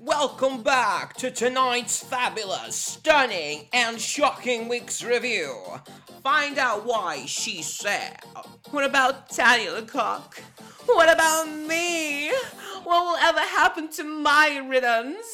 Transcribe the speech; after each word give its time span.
Welcome 0.00 0.62
back 0.62 1.14
to 1.18 1.30
tonight's 1.30 2.02
fabulous, 2.02 2.76
stunning, 2.76 3.68
and 3.72 4.00
shocking 4.00 4.68
week's 4.68 5.02
review. 5.02 5.56
Find 6.22 6.58
out 6.58 6.84
why 6.84 7.24
she 7.26 7.62
said. 7.62 8.18
What 8.70 8.84
about 8.84 9.30
Tanya 9.30 9.72
Lecoq? 9.72 10.38
What 10.86 11.12
about 11.12 11.48
me? 11.48 12.30
What 12.84 13.04
will 13.04 13.16
ever 13.16 13.40
happen 13.40 13.88
to 13.92 14.04
my 14.04 14.64
rhythms? 14.68 15.24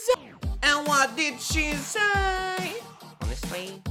And 0.62 0.86
what 0.86 1.16
did 1.16 1.40
she 1.40 1.72
say? 1.72 2.74
Honestly, 3.22 3.82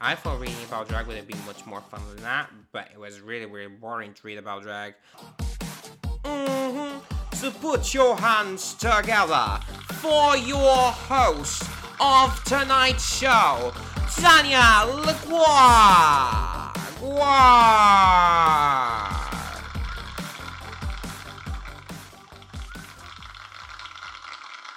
I 0.00 0.14
thought 0.14 0.40
reading 0.40 0.56
about 0.66 0.88
drag 0.88 1.06
would 1.06 1.16
have 1.16 1.28
been 1.28 1.44
much 1.44 1.66
more 1.66 1.82
fun 1.82 2.00
than 2.14 2.22
that, 2.22 2.50
but 2.72 2.88
it 2.92 2.98
was 2.98 3.20
really, 3.20 3.46
really 3.46 3.68
boring 3.68 4.14
to 4.14 4.20
read 4.26 4.38
about 4.38 4.62
drag. 4.62 4.94
Mm-hmm. 6.24 7.09
So 7.40 7.50
put 7.50 7.94
your 7.94 8.18
hands 8.18 8.74
together 8.74 9.60
for 10.02 10.36
your 10.36 10.92
host 10.92 11.62
of 11.98 12.44
tonight's 12.44 13.16
show, 13.16 13.72
Tanya. 14.14 14.84
Guar. 15.24 16.60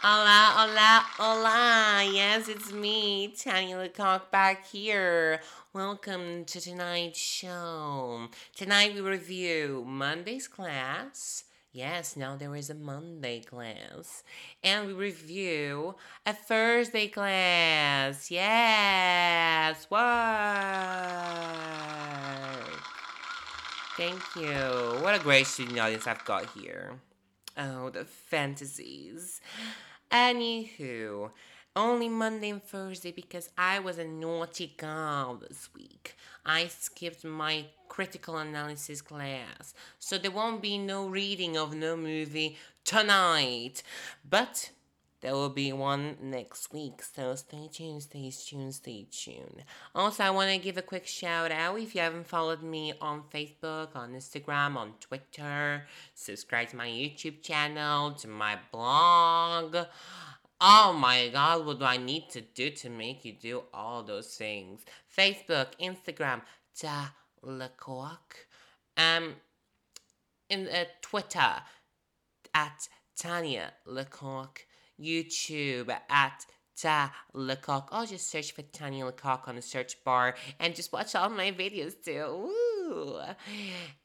Hola, 0.02 0.54
hola, 0.56 1.04
hola. 1.18 2.10
Yes, 2.10 2.48
it's 2.48 2.72
me, 2.72 3.36
Tanya 3.38 3.76
Lecoq, 3.76 4.32
back 4.32 4.66
here. 4.68 5.42
Welcome 5.74 6.46
to 6.46 6.62
tonight's 6.62 7.20
show. 7.20 8.30
Tonight 8.56 8.96
we 8.96 9.02
review 9.02 9.84
Monday's 9.86 10.48
class. 10.48 11.44
Yes, 11.76 12.16
now 12.16 12.36
there 12.36 12.56
is 12.56 12.70
a 12.70 12.76
Monday 12.76 13.40
class. 13.40 14.24
And 14.64 14.86
we 14.86 14.94
review 14.94 15.96
a 16.24 16.32
Thursday 16.32 17.08
class. 17.08 18.30
Yes, 18.30 19.88
what? 19.90 20.04
Thank 23.98 24.22
you. 24.36 25.02
What 25.02 25.16
a 25.16 25.20
great 25.24 25.48
student 25.48 25.80
audience 25.80 26.06
I've 26.06 26.24
got 26.26 26.46
here. 26.56 27.00
Oh, 27.58 27.90
the 27.90 28.06
fantasies. 28.06 29.42
Anywho, 30.12 31.32
only 31.76 32.10
Monday 32.10 32.50
and 32.50 32.64
Thursday 32.64 33.12
because 33.12 33.50
I 33.58 33.80
was 33.80 33.98
a 33.98 34.06
naughty 34.06 34.74
girl 34.78 35.36
this 35.36 35.70
week. 35.76 36.16
I 36.46 36.68
skipped 36.68 37.24
my 37.24 37.66
critical 37.88 38.38
analysis 38.38 39.02
class, 39.02 39.74
so 40.00 40.18
there 40.18 40.32
won't 40.32 40.62
be 40.62 40.78
no 40.78 41.08
reading 41.08 41.58
of 41.58 41.74
no 41.74 41.96
movie 41.96 42.58
tonight. 42.84 43.84
But 44.30 44.72
there 45.24 45.34
will 45.34 45.50
be 45.50 45.72
one 45.72 46.18
next 46.22 46.74
week, 46.74 47.02
so 47.02 47.36
stay 47.36 47.70
tuned, 47.72 48.04
stay 48.04 48.30
tuned, 48.30 48.76
stay 48.76 49.08
tuned. 49.10 49.64
Also, 49.96 50.22
I 50.22 50.30
want 50.32 50.52
to 50.52 50.58
give 50.58 50.78
a 50.78 50.82
quick 50.82 51.08
shout 51.08 51.50
out 51.50 51.80
if 51.80 51.96
you 51.96 52.02
haven't 52.02 52.28
followed 52.28 52.62
me 52.62 52.94
on 53.00 53.24
Facebook, 53.34 53.96
on 53.96 54.16
Instagram, 54.16 54.76
on 54.76 54.96
Twitter, 55.00 55.88
subscribe 56.14 56.68
to 56.70 56.76
my 56.76 56.90
YouTube 56.90 57.42
channel, 57.42 58.12
to 58.12 58.28
my 58.28 58.58
blog. 58.74 59.78
Oh 60.66 60.94
my 60.94 61.28
god, 61.28 61.66
what 61.66 61.80
do 61.80 61.84
I 61.84 61.98
need 61.98 62.30
to 62.30 62.40
do 62.40 62.70
to 62.70 62.90
make 62.90 63.26
you 63.26 63.34
do 63.34 63.64
all 63.74 64.02
those 64.02 64.34
things? 64.34 64.86
Facebook, 65.14 65.68
Instagram, 65.82 66.40
Ta 66.80 67.14
Lecoq. 67.44 68.48
Um, 68.96 69.34
in 70.50 70.70
uh, 70.70 70.86
Twitter, 71.02 71.56
at 72.54 72.88
Tanya 73.18 73.74
Lecoq. 73.86 74.60
YouTube, 74.98 75.90
at 76.10 76.46
Ta 76.80 77.14
Lecoq. 77.36 77.90
I'll 77.92 78.06
just 78.06 78.32
search 78.32 78.54
for 78.54 78.62
Tanya 78.62 79.08
Lecoq 79.08 79.50
on 79.50 79.58
the 79.58 79.62
search 79.62 80.02
bar 80.06 80.36
and 80.62 80.74
just 80.74 80.94
watch 80.94 81.14
all 81.14 81.30
my 81.30 81.52
videos 81.52 82.02
too. 82.02 82.26
Woo! 82.26 82.73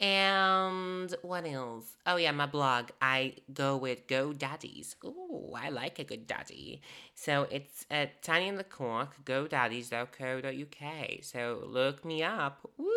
And 0.00 1.14
what 1.22 1.46
else? 1.46 1.96
Oh 2.06 2.16
yeah, 2.16 2.32
my 2.32 2.46
blog. 2.46 2.90
I 3.00 3.34
go 3.52 3.76
with 3.76 4.06
GoDaddies. 4.06 4.96
Ooh, 5.04 5.52
I 5.56 5.70
like 5.70 5.98
a 5.98 6.04
good 6.04 6.26
daddy. 6.26 6.80
So 7.14 7.46
it's 7.50 7.86
at 7.90 8.22
Tanya 8.22 8.54
Lecoq, 8.54 9.14
GoDaddies.co.uk. 9.24 11.22
So 11.22 11.62
look 11.66 12.04
me 12.04 12.22
up. 12.22 12.68
Woo! 12.76 12.88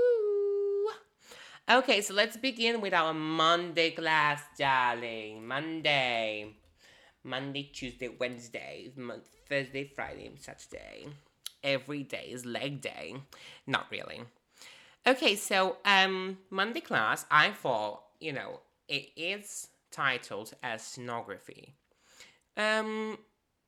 Okay, 1.69 2.01
so 2.01 2.13
let's 2.13 2.37
begin 2.37 2.81
with 2.81 2.93
our 2.93 3.13
Monday 3.13 3.91
class, 3.91 4.41
darling. 4.57 5.47
Monday. 5.47 6.55
Monday, 7.23 7.69
Tuesday, 7.71 8.09
Wednesday, 8.09 8.91
Thursday, 9.47 9.85
Friday, 9.85 10.31
Saturday. 10.39 11.07
Every 11.63 12.03
day 12.03 12.29
is 12.31 12.45
leg 12.45 12.81
day. 12.81 13.15
Not 13.67 13.85
really. 13.91 14.21
Okay, 15.05 15.35
so 15.35 15.77
um 15.83 16.37
Monday 16.49 16.81
class, 16.81 17.25
I 17.31 17.51
thought, 17.51 18.03
you 18.19 18.33
know, 18.33 18.59
it 18.87 19.09
is 19.15 19.67
titled 19.91 20.53
as 20.61 20.81
scenography. 20.83 21.73
Um 22.55 23.17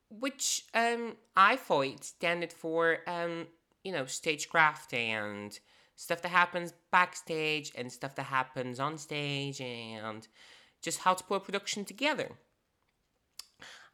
which 0.09 0.65
um 0.75 1.15
I 1.35 1.55
thought 1.55 1.81
it 1.87 2.03
standard 2.03 2.53
for 2.53 2.99
um, 3.07 3.47
you 3.83 3.91
know, 3.91 4.05
stagecraft 4.05 4.93
and 4.93 5.59
stuff 5.95 6.21
that 6.21 6.29
happens 6.29 6.73
backstage 6.91 7.71
and 7.75 7.91
stuff 7.91 8.15
that 8.15 8.23
happens 8.23 8.79
on 8.79 8.97
stage 8.97 9.59
and 9.59 10.27
just 10.81 10.99
how 10.99 11.13
to 11.15 11.23
put 11.23 11.35
a 11.37 11.39
production 11.39 11.83
together. 11.85 12.31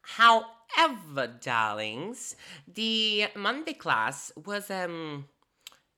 However, 0.02 1.26
darlings, 1.40 2.36
the 2.68 3.28
Monday 3.34 3.74
class 3.74 4.30
was 4.44 4.70
um 4.70 5.26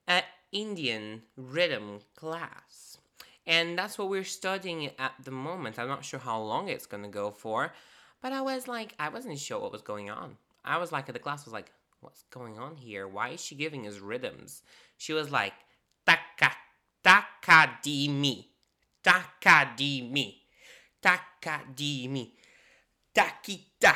an 0.06 0.22
Indian 0.52 1.22
rhythm 1.36 2.00
class. 2.14 2.98
And 3.46 3.76
that's 3.76 3.98
what 3.98 4.08
we're 4.08 4.24
studying 4.24 4.90
at 4.98 5.14
the 5.24 5.30
moment. 5.30 5.78
I'm 5.78 5.88
not 5.88 6.04
sure 6.04 6.20
how 6.20 6.40
long 6.40 6.68
it's 6.68 6.86
gonna 6.86 7.08
go 7.08 7.30
for, 7.30 7.72
but 8.20 8.32
I 8.32 8.42
was 8.42 8.68
like, 8.68 8.94
I 8.98 9.08
wasn't 9.08 9.38
sure 9.38 9.58
what 9.58 9.72
was 9.72 9.82
going 9.82 10.10
on. 10.10 10.36
I 10.64 10.78
was 10.78 10.92
like, 10.92 11.06
the 11.06 11.18
class 11.18 11.44
was 11.44 11.52
like, 11.52 11.72
what's 12.00 12.22
going 12.30 12.58
on 12.58 12.76
here? 12.76 13.08
Why 13.08 13.30
is 13.30 13.42
she 13.42 13.54
giving 13.56 13.86
us 13.86 13.98
rhythms? 13.98 14.62
She 14.96 15.12
was 15.12 15.30
like, 15.30 15.54
taka, 16.06 16.52
taka 17.02 17.78
di 17.82 18.08
mi, 18.08 18.48
taka 19.02 19.72
di 19.76 20.02
mi, 20.02 20.42
taka 21.02 21.62
di 21.74 22.06
mi, 22.06 22.32
takita, 23.14 23.94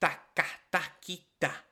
taka 0.00 0.44
takita. 0.72 1.69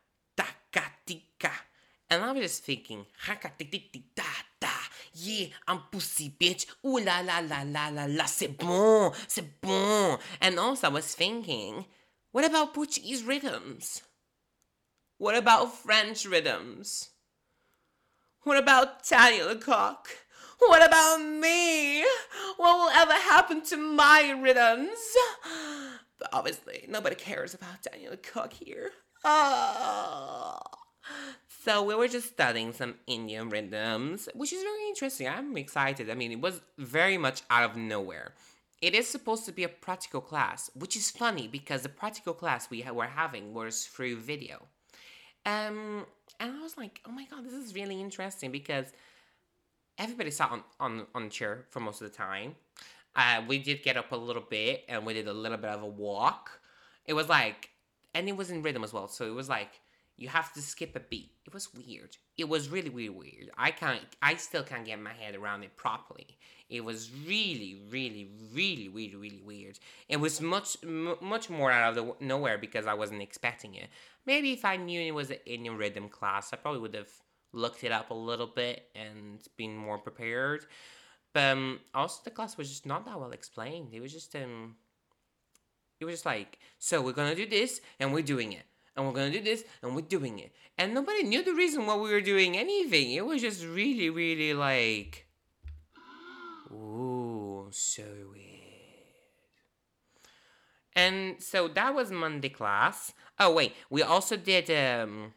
And 2.11 2.25
I 2.25 2.33
was 2.33 2.41
just 2.41 2.65
thinking, 2.65 3.05
da 3.27 4.23
da, 4.61 4.69
yeah, 5.13 5.47
I'm 5.67 5.81
pussy 5.91 6.35
bitch. 6.41 6.67
Ooh 6.85 6.99
la 6.99 7.21
la 7.21 7.41
la 7.41 7.63
la 7.63 7.89
la 7.89 8.07
la, 8.07 8.25
c'est 8.25 8.57
bon, 8.57 9.13
c'est 9.27 9.61
bon. 9.61 10.19
And 10.41 10.59
also 10.59 10.89
I 10.89 10.91
was 10.91 11.15
thinking, 11.15 11.85
what 12.33 12.47
about 12.47 12.73
Portuguese 12.73 13.23
rhythms? 13.23 14.03
What 15.19 15.37
about 15.37 15.75
French 15.75 16.25
rhythms? 16.25 17.11
What 18.45 18.57
about 18.57 19.05
Tanya 19.05 19.45
Lecoq? 19.45 20.07
What 20.61 20.87
about 20.87 21.19
me? 21.19 22.03
What 22.57 22.79
will 22.79 22.91
ever 22.91 23.13
happen 23.13 23.63
to 23.67 23.77
my 23.77 24.31
rhythms? 24.41 24.99
But 26.19 26.31
obviously, 26.33 26.87
nobody 26.89 27.17
cares 27.17 27.55
about 27.55 27.83
Tanya 27.83 28.11
Lecoq 28.11 28.53
here. 28.53 28.93
Oh. 29.25 30.59
So 31.69 31.83
we 31.83 31.95
were 31.95 32.09
just 32.09 32.29
studying 32.29 32.73
some 32.73 32.95
Indian 33.07 33.51
rhythms, 33.51 34.27
which 34.33 34.55
is 34.55 34.63
very 34.63 34.89
interesting. 34.89 35.29
I'm 35.29 35.55
excited. 35.59 36.09
I 36.09 36.15
mean, 36.15 36.33
it 36.33 36.41
was 36.41 36.63
very 36.79 37.19
much 37.19 37.43
out 37.51 37.69
of 37.69 37.77
nowhere. 37.77 38.33
It 38.81 38.95
is 38.95 39.07
supposed 39.07 39.45
to 39.45 39.53
be 39.53 39.65
a 39.65 39.69
practical 39.69 40.23
class, 40.23 40.71
which 40.75 40.97
is 40.97 41.11
funny 41.11 41.47
because 41.47 41.83
the 41.83 41.91
practical 41.91 42.33
class 42.33 42.71
we 42.71 42.83
were 42.91 43.05
having 43.05 43.53
was 43.53 43.85
through 43.85 44.17
video. 44.17 44.63
Um, 45.45 46.07
and 46.41 46.57
I 46.57 46.63
was 46.63 46.79
like, 46.79 47.03
oh 47.07 47.13
my 47.13 47.27
god, 47.27 47.45
this 47.45 47.53
is 47.53 47.75
really 47.75 48.01
interesting 48.01 48.51
because 48.51 48.87
everybody 49.99 50.31
sat 50.31 50.51
on, 50.51 50.63
on, 50.81 51.07
on 51.15 51.29
chair 51.29 51.67
for 51.69 51.81
most 51.81 52.01
of 52.01 52.11
the 52.11 52.17
time. 52.17 52.55
Uh, 53.15 53.43
we 53.47 53.59
did 53.59 53.83
get 53.83 53.99
up 53.99 54.11
a 54.13 54.17
little 54.17 54.47
bit 54.49 54.85
and 54.89 55.05
we 55.05 55.13
did 55.13 55.29
a 55.29 55.35
little 55.35 55.59
bit 55.59 55.69
of 55.69 55.83
a 55.83 55.87
walk. 55.87 56.63
It 57.05 57.13
was 57.13 57.29
like, 57.29 57.69
and 58.15 58.27
it 58.27 58.39
was 58.39 58.51
in 58.51 58.63
rhythm 58.63 58.85
as 58.85 58.95
well. 58.95 59.07
So 59.07 59.27
it 59.27 59.35
was 59.35 59.51
like, 59.51 59.83
you 60.19 60.29
have 60.29 60.53
to 60.55 60.61
skip 60.61 60.95
a 60.97 61.01
beat. 61.01 61.31
It 61.47 61.55
was 61.55 61.73
weird. 61.73 62.17
It 62.37 62.49
was 62.49 62.69
really, 62.69 62.91
really 62.91 63.09
weird. 63.09 63.51
I 63.57 63.71
can't, 63.71 64.03
I 64.21 64.35
still 64.37 64.65
can't 64.65 64.85
get 64.85 65.01
my 65.01 65.13
head 65.13 65.35
around 65.35 65.63
it 65.63 65.77
properly. 65.77 66.37
It 66.69 66.85
was 66.85 67.11
really, 67.27 67.81
really, 67.91 68.29
really, 68.53 68.89
really, 68.89 69.15
really 69.15 69.43
weird. 69.43 69.79
It 70.09 70.19
was 70.19 70.41
much, 70.41 70.77
m- 70.83 71.17
much 71.23 71.49
more 71.49 71.71
out 71.71 71.91
of 71.91 71.95
the 71.95 72.25
nowhere 72.25 72.59
because 72.59 72.87
I 72.87 72.95
wasn't 72.95 73.23
expecting 73.23 73.75
it. 73.77 73.89
Maybe 74.27 74.53
if 74.53 74.65
I 74.65 74.77
knew 74.77 75.01
it 75.01 75.15
was 75.15 75.31
an 75.31 75.39
Indian 75.47 75.79
rhythm 75.79 76.09
class, 76.11 76.53
I 76.53 76.57
probably 76.57 76.81
would 76.81 76.95
have 76.95 77.11
looked 77.53 77.85
it 77.85 77.93
up 77.93 78.11
a 78.11 78.15
little 78.15 78.47
bit 78.49 78.89
and 78.95 79.41
been 79.57 79.77
more 79.77 79.99
prepared. 79.99 80.67
But 81.33 81.45
um, 81.45 81.81
also, 81.95 82.21
the 82.25 82.31
class 82.31 82.59
was 82.59 82.69
just 82.69 82.87
not 82.87 83.07
that 83.07 83.19
well 83.19 83.31
explained. 83.31 83.95
It 83.95 84.01
was 84.01 84.13
just 84.13 84.35
um, 84.37 84.77
It 86.01 86.05
was 86.05 86.15
just 86.15 86.27
like, 86.27 86.59
so 86.79 87.03
we're 87.03 87.13
gonna 87.13 87.35
do 87.35 87.47
this 87.47 87.81
and 87.99 88.13
we're 88.13 88.23
doing 88.23 88.53
it. 88.53 88.65
And 88.99 89.07
we're 89.07 89.15
gonna 89.15 89.31
do 89.31 89.41
this 89.41 89.65
and 89.81 89.95
we're 89.95 90.03
doing 90.03 90.41
it. 90.41 90.53
And 90.77 90.93
nobody 90.93 91.23
knew 91.23 91.45
the 91.45 91.55
reason 91.55 91.87
why 91.87 91.95
we 91.97 92.11
were 92.11 92.21
doing 92.21 92.59
anything. 92.59 93.13
It 93.13 93.25
was 93.25 93.41
just 93.41 93.65
really, 93.65 94.11
really 94.11 94.55
like 94.55 95.29
Ooh, 96.73 97.69
so 97.71 98.03
weird. 98.33 98.45
And 100.97 101.41
so 101.41 101.69
that 101.69 101.95
was 101.95 102.11
Monday 102.11 102.49
class. 102.49 103.13
Oh 103.39 103.53
wait, 103.55 103.75
we 103.89 104.03
also 104.03 104.37
did 104.37 104.69
um 104.71 105.35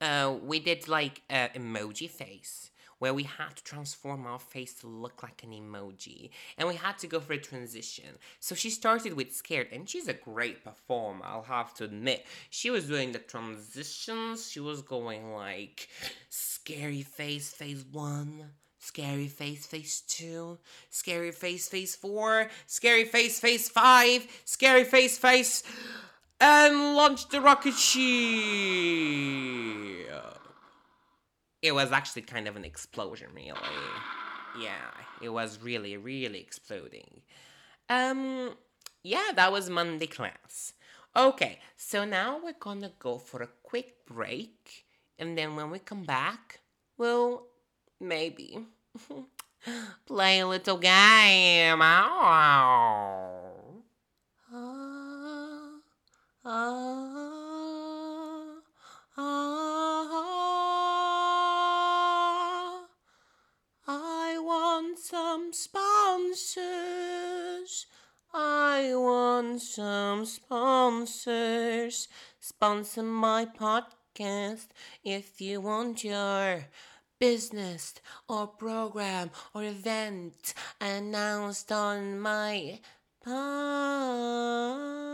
uh 0.00 0.34
we 0.42 0.58
did 0.58 0.88
like 0.88 1.22
uh, 1.30 1.48
emoji 1.54 2.10
face 2.10 2.70
where 2.98 3.14
we 3.14 3.24
had 3.24 3.54
to 3.56 3.64
transform 3.64 4.26
our 4.26 4.38
face 4.38 4.74
to 4.74 4.86
look 4.86 5.22
like 5.22 5.42
an 5.42 5.50
emoji 5.50 6.30
and 6.58 6.68
we 6.68 6.74
had 6.74 6.98
to 6.98 7.06
go 7.06 7.20
for 7.20 7.34
a 7.34 7.38
transition. 7.38 8.18
So 8.40 8.54
she 8.54 8.70
started 8.70 9.12
with 9.14 9.34
scared 9.34 9.68
and 9.72 9.88
she's 9.88 10.08
a 10.08 10.14
great 10.14 10.64
performer, 10.64 11.24
I'll 11.24 11.42
have 11.42 11.74
to 11.74 11.84
admit. 11.84 12.26
She 12.50 12.70
was 12.70 12.86
doing 12.86 13.12
the 13.12 13.18
transitions, 13.18 14.50
she 14.50 14.60
was 14.60 14.82
going 14.82 15.32
like 15.32 15.88
scary 16.30 17.02
face, 17.02 17.50
phase 17.52 17.84
one, 17.90 18.50
Scary 18.86 19.26
face, 19.26 19.66
face 19.66 20.00
two. 20.02 20.58
Scary 20.90 21.32
face, 21.32 21.68
face 21.68 21.96
four. 21.96 22.48
Scary 22.68 23.04
face, 23.04 23.40
face 23.40 23.68
five. 23.68 24.24
Scary 24.44 24.84
face, 24.84 25.18
face. 25.18 25.64
And 26.40 26.94
launch 26.94 27.28
the 27.28 27.40
rocket 27.40 27.74
ship. 27.74 27.96
It 31.62 31.72
was 31.72 31.92
actually 31.92 32.22
kind 32.22 32.48
of 32.48 32.56
an 32.56 32.64
explosion, 32.64 33.28
really. 33.34 33.52
Yeah, 34.60 34.90
it 35.20 35.28
was 35.28 35.58
really, 35.62 35.96
really 35.96 36.40
exploding. 36.40 37.22
Um, 37.88 38.54
yeah, 39.02 39.30
that 39.34 39.52
was 39.52 39.68
Monday 39.68 40.06
class. 40.06 40.72
Okay, 41.14 41.58
so 41.76 42.04
now 42.04 42.40
we're 42.42 42.54
gonna 42.58 42.92
go 42.98 43.18
for 43.18 43.42
a 43.42 43.48
quick 43.62 44.06
break, 44.06 44.84
and 45.18 45.36
then 45.36 45.56
when 45.56 45.70
we 45.70 45.78
come 45.78 46.04
back, 46.04 46.60
we'll 46.98 47.46
maybe 48.00 48.66
Play 50.06 50.40
a 50.40 50.46
little 50.46 50.78
game. 50.78 51.82
Oh. 51.82 53.82
Ah, 54.52 55.80
sponsors. 65.56 66.66
I 68.34 68.92
want 68.94 69.62
some 69.62 70.26
sponsors. 70.26 72.08
Sponsor 72.38 73.02
my 73.02 73.46
podcast 73.46 74.66
if 75.02 75.40
you 75.40 75.62
want 75.62 76.04
your 76.04 76.66
business 77.18 77.94
or 78.28 78.46
program 78.48 79.30
or 79.54 79.64
event 79.64 80.52
announced 80.80 81.72
on 81.72 82.20
my 82.20 82.80
podcast. 83.26 85.06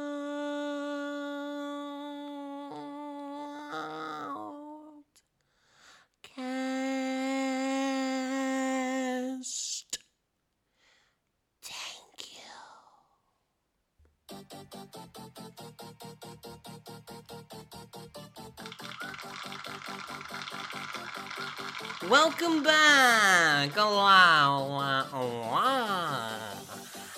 Welcome 22.12 22.62
back. 22.62 23.74
Wow. 23.74 25.06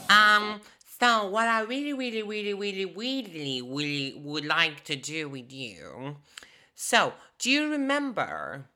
Um, 0.08 0.60
so 1.00 1.26
what 1.30 1.48
I 1.48 1.62
really, 1.62 1.92
really, 1.92 2.22
really, 2.22 2.54
really, 2.54 2.84
really, 2.84 3.60
really 3.60 4.14
would 4.16 4.44
like 4.44 4.84
to 4.84 4.94
do 4.94 5.28
with 5.28 5.50
you. 5.52 6.18
So, 6.76 7.14
do 7.40 7.50
you 7.50 7.68
remember? 7.72 8.66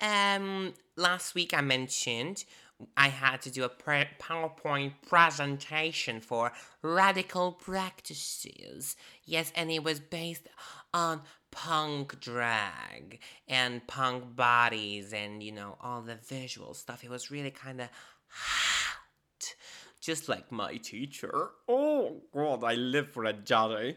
Um, 0.00 0.74
last 0.96 1.36
week 1.36 1.54
I 1.54 1.60
mentioned 1.60 2.44
I 2.96 3.08
had 3.08 3.40
to 3.42 3.50
do 3.50 3.64
a 3.64 3.68
pre- 3.68 4.08
PowerPoint 4.20 4.92
presentation 5.08 6.20
for 6.20 6.52
radical 6.82 7.52
practices. 7.52 8.96
Yes, 9.24 9.52
and 9.56 9.70
it 9.70 9.82
was 9.82 10.00
based 10.00 10.48
on 10.92 11.22
punk 11.50 12.20
drag 12.20 13.20
and 13.48 13.86
punk 13.86 14.36
bodies 14.36 15.12
and 15.14 15.42
you 15.42 15.52
know 15.52 15.76
all 15.80 16.02
the 16.02 16.16
visual 16.16 16.74
stuff. 16.74 17.02
It 17.02 17.10
was 17.10 17.30
really 17.30 17.50
kind 17.50 17.80
of 17.80 17.88
just 20.06 20.28
like 20.28 20.52
my 20.52 20.76
teacher. 20.76 21.50
Oh 21.68 22.22
God, 22.32 22.62
I 22.62 22.74
live 22.74 23.10
for 23.10 23.24
a 23.24 23.32
Johnny. 23.32 23.96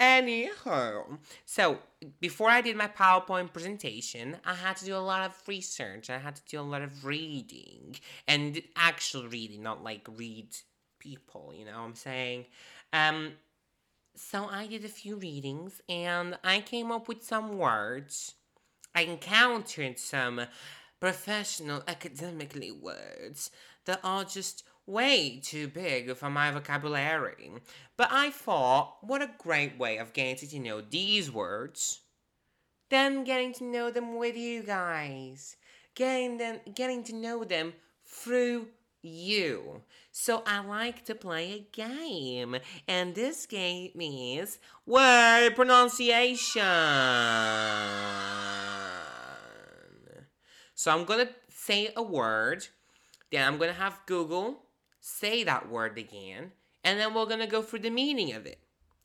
Anyhow, 0.00 1.18
so 1.44 1.78
before 2.18 2.48
I 2.48 2.62
did 2.62 2.76
my 2.76 2.88
PowerPoint 2.88 3.52
presentation, 3.52 4.38
I 4.42 4.54
had 4.54 4.78
to 4.78 4.86
do 4.86 4.96
a 4.96 5.06
lot 5.12 5.26
of 5.26 5.36
research. 5.46 6.08
I 6.08 6.16
had 6.16 6.36
to 6.36 6.42
do 6.48 6.58
a 6.60 6.62
lot 6.62 6.80
of 6.80 7.04
reading 7.04 7.96
and 8.26 8.62
actual 8.74 9.28
reading, 9.28 9.62
not 9.62 9.84
like 9.84 10.08
read 10.16 10.48
people. 10.98 11.52
You 11.54 11.66
know 11.66 11.72
what 11.72 11.88
I'm 11.88 11.94
saying? 11.94 12.46
Um, 12.94 13.32
so 14.16 14.46
I 14.50 14.66
did 14.66 14.86
a 14.86 14.88
few 14.88 15.16
readings 15.16 15.82
and 15.90 16.38
I 16.42 16.60
came 16.62 16.90
up 16.90 17.06
with 17.06 17.22
some 17.22 17.58
words. 17.58 18.32
I 18.94 19.02
encountered 19.02 19.98
some 19.98 20.40
professional 21.00 21.82
academically 21.86 22.70
words 22.70 23.50
that 23.84 24.00
are 24.02 24.24
just 24.24 24.64
way 24.90 25.40
too 25.42 25.68
big 25.68 26.16
for 26.16 26.28
my 26.28 26.50
vocabulary. 26.50 27.50
But 27.96 28.08
I 28.10 28.30
thought, 28.30 28.96
what 29.02 29.22
a 29.22 29.30
great 29.38 29.78
way 29.78 29.98
of 29.98 30.12
getting 30.12 30.48
to 30.48 30.58
know 30.58 30.80
these 30.80 31.30
words. 31.30 32.00
Then 32.90 33.24
getting 33.24 33.52
to 33.54 33.64
know 33.64 33.90
them 33.90 34.16
with 34.16 34.36
you 34.36 34.62
guys. 34.62 35.56
Getting 35.94 36.38
them 36.38 36.60
getting 36.74 37.04
to 37.04 37.14
know 37.14 37.44
them 37.44 37.74
through 38.04 38.68
you. 39.02 39.82
So 40.12 40.42
I 40.46 40.64
like 40.64 41.04
to 41.04 41.14
play 41.14 41.52
a 41.52 41.66
game, 41.72 42.56
and 42.88 43.14
this 43.14 43.46
game 43.46 43.92
is 44.00 44.58
word 44.86 45.54
pronunciation. 45.54 46.62
So 50.74 50.90
I'm 50.90 51.04
gonna 51.04 51.28
say 51.48 51.92
a 51.96 52.02
word, 52.02 52.66
then 53.30 53.46
I'm 53.46 53.58
gonna 53.58 53.72
have 53.72 54.00
Google 54.06 54.64
say 55.00 55.44
that 55.44 55.68
word 55.68 55.98
again, 55.98 56.52
and 56.84 56.98
then 57.00 57.14
we're 57.14 57.26
gonna 57.26 57.46
go 57.46 57.62
through 57.62 57.80
the 57.80 57.90
meaning 57.90 58.32
of 58.34 58.46
it. 58.46 58.58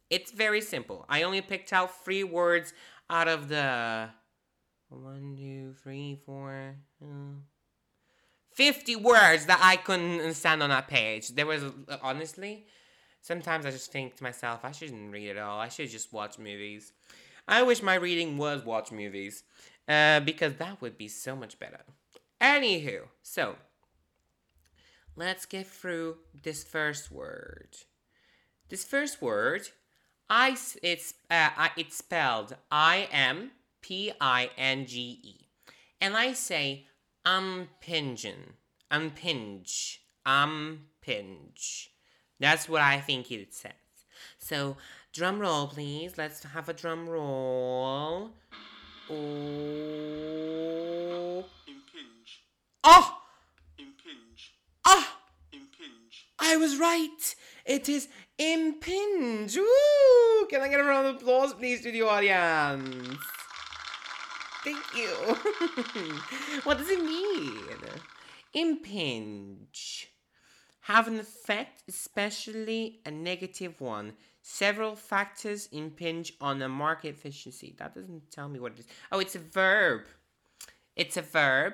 It's 0.10 0.32
very 0.32 0.62
simple. 0.62 1.06
I 1.10 1.24
only 1.24 1.42
picked 1.42 1.74
out 1.74 2.04
three 2.04 2.24
words 2.24 2.74
out 3.10 3.28
of 3.28 3.50
the 3.50 4.10
one, 4.90 5.36
two, 5.36 5.74
three, 5.82 6.20
four. 6.25 6.75
Uh, 7.02 7.40
50 8.56 8.96
words 8.96 9.48
that 9.48 9.60
I 9.62 9.75
couldn't 9.75 10.22
understand 10.22 10.64
on 10.64 10.70
that 10.70 10.88
page. 10.88 11.30
There 11.30 11.46
was, 11.46 11.64
honestly, 12.02 12.66
sometimes 13.22 13.66
I 13.66 13.72
just 13.72 13.92
think 13.92 14.16
to 14.16 14.24
myself, 14.24 14.62
I 14.64 14.72
shouldn't 14.72 15.12
read 15.12 15.28
it 15.30 15.38
all. 15.38 15.60
I 15.60 15.68
should 15.68 15.90
just 15.90 16.14
watch 16.14 16.40
movies. 16.40 16.94
I 17.48 17.64
wish 17.64 17.84
my 17.84 17.96
reading 17.96 18.38
was 18.38 18.64
watch 18.64 18.92
movies, 18.92 19.44
uh, 19.90 20.22
because 20.22 20.54
that 20.56 20.82
would 20.82 20.98
be 20.98 21.10
so 21.10 21.36
much 21.36 21.60
better. 21.60 21.82
Anywho, 22.40 23.02
so 23.22 23.56
let's 25.15 25.45
get 25.45 25.67
through 25.67 26.17
this 26.43 26.63
first 26.63 27.12
word. 27.12 27.69
This 28.69 28.84
first 28.84 29.22
word, 29.22 29.69
I 30.29 30.57
it's 30.81 31.13
uh, 31.29 31.69
it's 31.77 31.98
spelled 31.98 32.55
I 32.72 33.07
M 33.12 33.51
P 33.81 34.12
I 34.19 34.50
N 34.57 34.86
G 34.86 35.19
E, 35.24 35.48
and 36.01 36.15
I 36.17 36.34
say 36.34 36.88
Unpingen. 37.25 38.53
Unpinge. 38.91 40.01
Unpinge. 40.25 41.89
That's 42.39 42.69
what 42.69 42.81
I 42.84 43.00
think 43.00 43.31
it 43.31 43.53
says. 43.53 43.72
So, 44.38 44.77
drum 45.12 45.39
roll, 45.39 45.67
please. 45.67 46.17
Let's 46.17 46.43
have 46.43 46.69
a 46.69 46.74
drum 46.74 47.10
roll. 47.10 48.29
Oh. 49.10 49.15
Impinge. 51.67 52.43
Oh! 52.84 53.17
Impinge. 53.79 54.53
Ah! 54.86 55.17
Impinge. 55.51 56.27
I 56.38 56.53
was 56.65 56.79
right. 56.79 57.36
It 57.63 57.88
is 57.89 58.07
impinge. 58.39 59.55
Woo! 59.55 60.48
Can 60.50 60.62
I 60.62 60.67
get 60.67 60.79
a 60.79 60.84
round 60.84 61.07
of 61.07 61.15
applause, 61.17 61.53
please, 61.53 61.81
to 61.81 61.91
the 61.91 62.01
audience? 62.01 63.19
Thank 64.63 64.84
you. 64.95 65.10
what 66.63 66.79
does 66.79 66.89
it 66.89 67.03
mean? 67.03 67.77
Impinge. 68.55 70.07
have 70.81 71.07
an 71.07 71.19
effect, 71.19 71.84
especially 71.88 73.00
a 73.05 73.12
negative 73.12 73.79
one. 73.79 74.13
Several 74.41 74.95
factors 74.95 75.69
impinge 75.72 76.34
on 76.41 76.57
the 76.57 76.69
market 76.69 77.10
efficiency. 77.10 77.75
That 77.77 77.93
doesn't 77.93 78.31
tell 78.31 78.50
me 78.50 78.60
what 78.60 78.72
it 78.74 78.79
is. 78.79 78.88
Oh, 79.12 79.19
it's 79.19 79.36
a 79.36 79.39
verb. 79.39 80.01
It's 80.95 81.17
a 81.17 81.22
verb. 81.22 81.74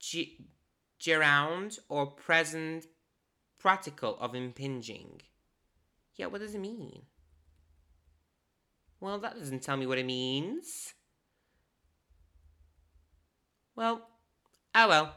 G- 0.00 0.38
gerund 1.00 1.78
or 1.88 2.06
present 2.06 2.86
particle 3.62 4.16
of 4.20 4.34
impinging. 4.34 5.22
Yeah, 6.16 6.26
what 6.26 6.40
does 6.40 6.54
it 6.54 6.60
mean? 6.60 7.02
Well, 9.00 9.18
that 9.18 9.38
doesn't 9.38 9.62
tell 9.62 9.76
me 9.76 9.86
what 9.86 9.98
it 9.98 10.06
means. 10.06 10.94
Well, 13.74 14.02
oh 14.74 14.88
well. 14.88 15.14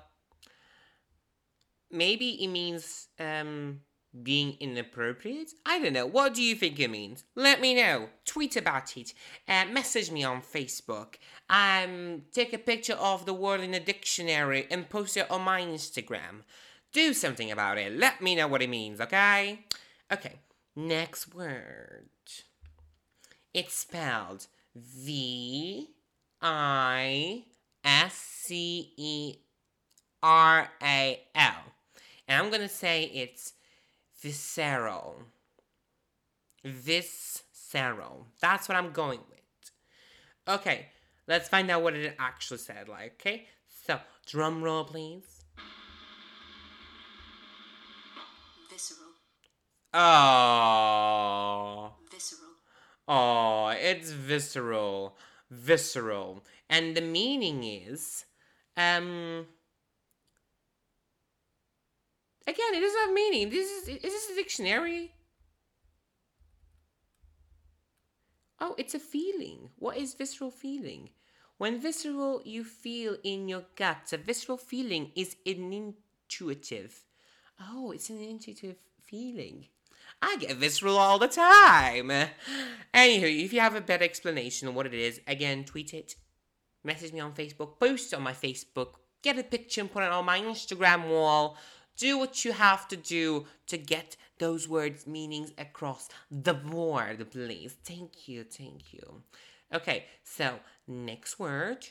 Maybe 1.91 2.43
it 2.43 2.47
means 2.47 3.07
um 3.19 3.81
being 4.23 4.55
inappropriate? 4.59 5.51
I 5.65 5.79
don't 5.79 5.93
know. 5.93 6.05
What 6.05 6.33
do 6.33 6.41
you 6.41 6.55
think 6.55 6.79
it 6.79 6.89
means? 6.89 7.23
Let 7.35 7.61
me 7.61 7.75
know. 7.75 8.09
Tweet 8.25 8.55
about 8.55 8.95
it. 8.97 9.13
Uh, 9.47 9.65
message 9.71 10.11
me 10.11 10.23
on 10.23 10.41
Facebook. 10.41 11.15
Um, 11.49 12.23
take 12.31 12.53
a 12.53 12.57
picture 12.57 12.93
of 12.93 13.25
the 13.25 13.33
word 13.33 13.61
in 13.61 13.73
a 13.73 13.79
dictionary 13.79 14.67
and 14.71 14.89
post 14.89 15.17
it 15.17 15.29
on 15.29 15.41
my 15.41 15.61
Instagram. 15.61 16.43
Do 16.95 17.13
something 17.13 17.51
about 17.51 17.77
it. 17.77 17.91
Let 17.91 18.21
me 18.21 18.35
know 18.35 18.47
what 18.47 18.61
it 18.61 18.69
means, 18.69 19.01
okay? 19.01 19.65
Okay, 20.09 20.35
next 20.77 21.35
word. 21.35 22.07
It's 23.53 23.73
spelled 23.73 24.47
V 24.73 25.89
I 26.41 27.43
S 27.83 28.13
C 28.13 28.93
E 28.95 29.35
R 30.23 30.69
A 30.81 31.19
L. 31.35 31.63
And 32.29 32.45
I'm 32.45 32.49
to 32.61 32.69
say 32.69 33.11
it's 33.13 33.51
visceral. 34.21 35.17
Visceral. 36.63 38.27
That's 38.39 38.69
what 38.69 38.77
I'm 38.77 38.93
going 38.93 39.19
with. 39.29 39.71
Okay, 40.47 40.85
let's 41.27 41.49
find 41.49 41.69
out 41.69 41.83
what 41.83 41.93
it 41.93 42.15
actually 42.17 42.59
said 42.59 42.87
like, 42.87 43.15
okay? 43.19 43.47
So, 43.85 43.99
drum 44.25 44.63
roll, 44.63 44.85
please. 44.85 45.41
Visceral. 48.75 49.11
Oh. 49.97 51.93
Visceral. 52.11 52.49
Oh, 53.07 53.67
it's 53.69 54.11
visceral. 54.11 55.17
Visceral. 55.49 56.43
And 56.69 56.97
the 56.97 57.01
meaning 57.01 57.63
is 57.63 58.25
um 58.75 59.47
Again, 62.47 62.73
it 62.75 62.81
doesn't 62.81 63.05
have 63.05 63.13
meaning. 63.13 63.49
This 63.49 63.67
is 63.69 63.87
is 63.87 64.01
this 64.01 64.29
a 64.31 64.35
dictionary? 64.35 65.13
Oh, 68.59 68.75
it's 68.77 68.95
a 68.95 68.99
feeling. 68.99 69.69
What 69.77 69.97
is 69.97 70.13
visceral 70.13 70.51
feeling? 70.51 71.09
When 71.57 71.79
visceral 71.79 72.41
you 72.43 72.63
feel 72.65 73.17
in 73.23 73.47
your 73.47 73.63
gut, 73.75 74.11
a 74.11 74.17
visceral 74.17 74.57
feeling 74.57 75.11
is 75.15 75.37
an 75.45 75.71
intuitive. 75.71 77.05
Oh, 77.61 77.91
it's 77.91 78.09
an 78.09 78.19
intuitive 78.19 78.75
feeling. 79.01 79.67
I 80.27 80.37
get 80.37 80.57
visceral 80.57 80.97
all 80.97 81.19
the 81.19 81.27
time. 81.27 82.09
Anywho, 82.93 83.45
if 83.45 83.53
you 83.53 83.59
have 83.59 83.75
a 83.75 83.81
better 83.81 84.03
explanation 84.03 84.67
of 84.67 84.73
what 84.73 84.87
it 84.87 84.93
is, 84.93 85.21
again, 85.27 85.63
tweet 85.65 85.93
it, 85.93 86.15
message 86.83 87.13
me 87.13 87.19
on 87.19 87.33
Facebook, 87.33 87.79
post 87.79 88.11
on 88.11 88.23
my 88.23 88.33
Facebook, 88.33 88.95
get 89.21 89.37
a 89.37 89.43
picture 89.43 89.81
and 89.81 89.91
put 89.91 90.03
it 90.03 90.11
on 90.11 90.25
my 90.25 90.39
Instagram 90.41 91.09
wall. 91.09 91.57
Do 91.95 92.17
what 92.17 92.43
you 92.43 92.53
have 92.53 92.87
to 92.87 92.97
do 92.97 93.45
to 93.67 93.77
get 93.77 94.17
those 94.39 94.67
words' 94.67 95.05
meanings 95.05 95.53
across 95.59 96.09
the 96.29 96.55
board, 96.55 97.29
please. 97.31 97.77
Thank 97.85 98.27
you, 98.27 98.43
thank 98.43 98.93
you. 98.93 99.21
Okay, 99.71 100.05
so 100.23 100.59
next 100.87 101.39
word. 101.39 101.87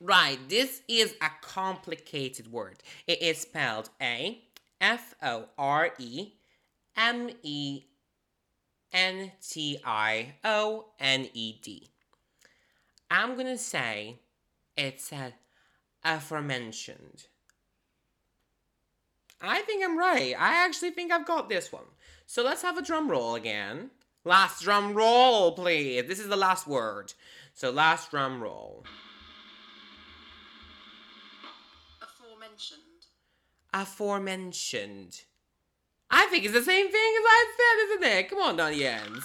Right, 0.00 0.38
this 0.48 0.82
is 0.88 1.14
a 1.20 1.30
complicated 1.42 2.50
word. 2.50 2.82
It 3.06 3.20
is 3.20 3.38
spelled 3.38 3.90
A 4.00 4.44
F 4.80 5.14
O 5.20 5.46
R 5.58 5.90
E 5.98 6.32
M 7.00 7.30
E 7.42 7.84
N 8.92 9.32
T 9.40 9.80
I 9.84 10.34
O 10.44 10.86
N 11.00 11.28
E 11.32 11.54
D. 11.62 11.88
I'm 13.10 13.36
gonna 13.36 13.56
say 13.56 14.20
it's 14.76 15.10
a 15.10 15.32
aforementioned. 16.04 17.24
I 19.40 19.62
think 19.62 19.82
I'm 19.82 19.98
right. 19.98 20.34
I 20.38 20.66
actually 20.66 20.90
think 20.90 21.10
I've 21.10 21.26
got 21.26 21.48
this 21.48 21.72
one. 21.72 21.84
So 22.26 22.44
let's 22.44 22.60
have 22.60 22.76
a 22.76 22.82
drum 22.82 23.10
roll 23.10 23.34
again. 23.34 23.90
Last 24.24 24.62
drum 24.62 24.92
roll, 24.92 25.52
please. 25.52 26.06
This 26.06 26.18
is 26.18 26.28
the 26.28 26.36
last 26.36 26.66
word. 26.66 27.14
So 27.54 27.70
last 27.70 28.10
drum 28.10 28.42
roll. 28.42 28.84
Aforementioned. 32.02 33.06
Aforementioned. 33.72 35.22
I 36.10 36.26
think 36.26 36.44
it's 36.44 36.54
the 36.54 36.62
same 36.62 36.90
thing 36.90 37.14
as 37.18 37.24
I 37.26 37.46
said, 37.56 37.84
isn't 37.84 38.18
it? 38.18 38.30
Come 38.30 38.38
on, 38.40 38.56
Donnians. 38.56 39.24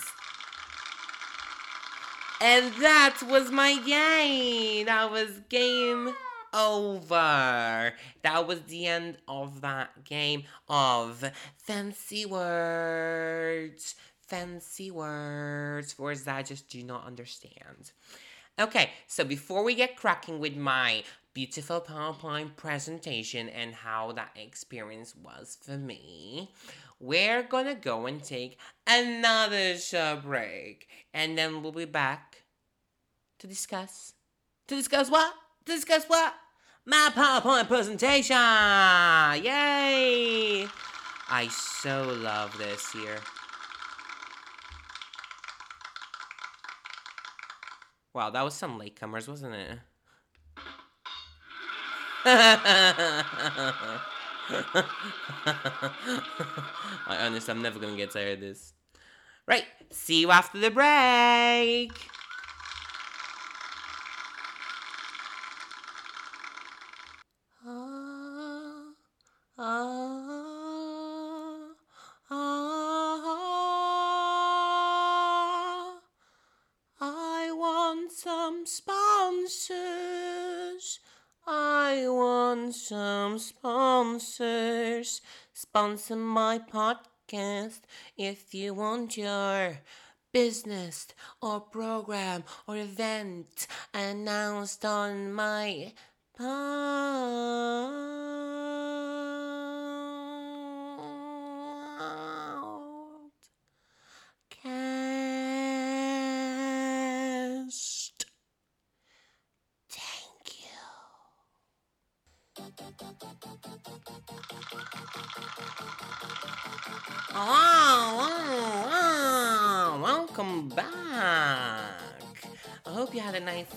And 2.42 2.74
that 2.76 3.22
was 3.28 3.50
my 3.50 3.80
game. 3.80 4.86
That 4.86 5.10
was 5.12 5.40
game 5.50 6.14
over. 6.54 7.94
That 8.24 8.48
was 8.48 8.62
the 8.64 8.88
end 8.88 9.18
of 9.28 9.62
that 9.62 10.04
game 10.04 10.44
of 10.70 11.32
fancy 11.58 12.26
words. 12.26 13.96
Fancy 14.28 14.92
words. 14.92 15.98
Words 15.98 16.24
that 16.24 16.36
I 16.36 16.44
just 16.44 16.70
do 16.70 16.84
not 16.84 17.06
understand. 17.06 17.92
Okay, 18.60 18.92
so 19.08 19.24
before 19.24 19.64
we 19.64 19.76
get 19.76 19.98
cracking 19.98 20.40
with 20.40 20.56
my 20.56 21.04
beautiful 21.36 21.82
PowerPoint 21.82 22.56
presentation 22.56 23.50
and 23.50 23.76
how 23.76 24.14
that 24.14 24.32
experience 24.38 25.14
was 25.18 25.58
for 25.62 25.78
me, 25.78 26.54
we're 26.98 27.44
gonna 27.44 27.76
go 27.76 28.06
and 28.06 28.24
take 28.24 28.58
another 28.88 29.78
short 29.78 30.24
break. 30.24 30.88
And 31.14 31.38
then 31.38 31.62
we'll 31.62 31.74
be 31.74 31.84
back 31.84 32.44
to 33.40 33.48
discuss. 33.48 34.14
To 34.70 34.76
discuss 34.76 35.12
what? 35.12 35.34
To 35.66 35.74
discuss 35.74 36.06
what? 36.06 36.34
My 36.86 37.12
PowerPoint 37.14 37.68
presentation! 37.68 38.38
Yay! 39.44 40.68
I 41.28 41.48
so 41.50 42.18
love 42.22 42.58
this 42.58 42.94
here. 42.94 43.18
Wow, 48.14 48.30
that 48.30 48.42
was 48.42 48.54
some 48.54 48.80
latecomers, 48.80 49.28
wasn't 49.28 49.56
it? 49.56 49.80
I 52.28 53.24
honestly, 57.08 57.52
I'm 57.52 57.62
never 57.62 57.78
gonna 57.78 57.96
get 57.96 58.12
tired 58.12 58.36
of 58.36 58.40
this. 58.42 58.74
Right, 59.46 59.66
see 59.92 60.22
you 60.22 60.32
after 60.32 60.58
the 60.58 60.72
break. 60.72 61.92
Some 82.72 83.40
sponsors. 83.40 85.22
Sponsor 85.54 86.16
my 86.16 86.60
podcast 86.60 87.80
if 88.18 88.54
you 88.54 88.74
want 88.74 89.18
your 89.18 89.80
business 90.32 91.08
or 91.42 91.62
program 91.62 92.44
or 92.68 92.78
event 92.78 93.68
announced 93.94 94.86
on 94.86 95.34
my 95.34 95.94
podcast. 96.40 98.45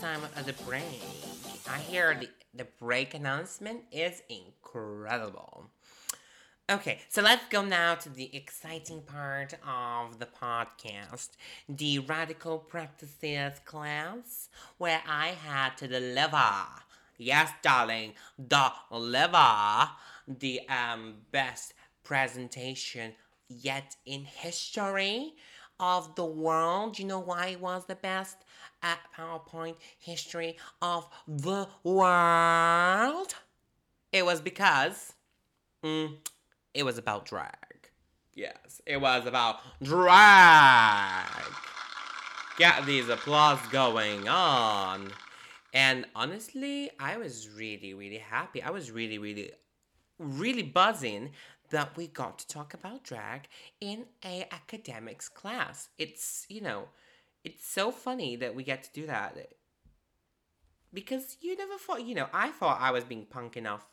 Time 0.01 0.23
of 0.23 0.47
the 0.47 0.53
break. 0.65 0.85
I 1.69 1.79
hear 1.79 2.15
the, 2.15 2.29
the 2.55 2.67
break 2.79 3.15
announcement 3.15 3.81
is 3.91 4.23
incredible. 4.29 5.71
Okay, 6.71 7.01
so 7.09 7.21
let's 7.21 7.45
go 7.49 7.65
now 7.65 7.97
to 7.97 8.09
the 8.09 8.35
exciting 8.37 9.03
part 9.03 9.55
of 9.67 10.21
the 10.21 10.27
podcast 10.27 11.31
the 11.69 11.99
radical 11.99 12.59
practices 12.59 13.59
class, 13.65 14.49
where 14.77 15.03
I 15.09 15.29
had 15.29 15.77
to 15.79 15.89
deliver. 15.89 16.53
Yes, 17.17 17.51
darling, 17.63 18.13
the 18.39 18.71
deliver 18.91 19.89
the 20.29 20.61
um, 20.69 21.15
best 21.33 21.75
presentation 22.05 23.15
yet 23.49 23.97
in 24.07 24.25
history 24.25 25.35
of 25.81 26.15
the 26.15 26.25
world. 26.25 26.99
You 26.99 27.07
know 27.07 27.19
why 27.19 27.49
it 27.49 27.61
was 27.61 27.87
the 27.87 27.97
best 27.97 28.37
at 28.83 28.99
PowerPoint 29.17 29.77
history 29.99 30.57
of 30.81 31.09
the 31.27 31.69
world? 31.83 33.35
It 34.13 34.25
was 34.25 34.41
because. 34.41 35.15
Mm, 35.85 36.17
it 36.75 36.83
was 36.85 36.99
about 36.99 37.27
drag. 37.27 37.91
Yes, 38.35 38.81
it 38.87 39.01
was 39.01 39.27
about 39.27 39.61
drag. 39.83 41.27
Get 42.57 42.87
these 42.87 43.09
applause 43.09 43.61
going 43.71 44.29
on. 44.29 45.11
And 45.75 46.07
honestly, 46.15 46.91
I 46.99 47.17
was 47.17 47.49
really, 47.51 47.95
really 47.95 48.19
happy. 48.19 48.63
I 48.63 48.71
was 48.71 48.91
really, 48.91 49.19
really, 49.19 49.53
really 50.19 50.63
buzzing 50.63 51.31
that 51.71 51.97
we 51.97 52.07
got 52.07 52.39
to 52.39 52.49
talk 52.49 52.75
about 52.75 53.05
drag 53.05 53.49
in 53.81 54.07
a 54.25 54.47
academics 54.51 55.29
class. 55.29 55.89
It's, 55.99 56.47
you 56.49 56.61
know, 56.61 56.89
it's 57.45 57.67
so 57.67 57.91
funny 57.91 58.37
that 58.37 58.55
we 58.55 58.63
get 58.65 58.83
to 58.85 58.93
do 58.93 59.07
that. 59.07 59.37
Because 60.93 61.37
you 61.41 61.57
never 61.57 61.77
thought, 61.77 62.05
you 62.05 62.15
know, 62.15 62.29
I 62.33 62.49
thought 62.49 62.81
I 62.81 62.91
was 62.91 63.05
being 63.05 63.27
punk 63.27 63.57
enough 63.57 63.87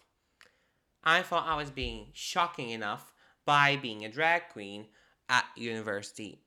I 1.06 1.22
thought 1.22 1.48
I 1.48 1.56
was 1.56 1.70
being 1.70 2.08
shocking 2.14 2.72
enough 2.72 3.14
by 3.46 3.76
being 3.76 4.04
a 4.04 4.10
drag 4.10 4.50
queen 4.50 4.88
at 5.30 5.46
university. 5.56 6.42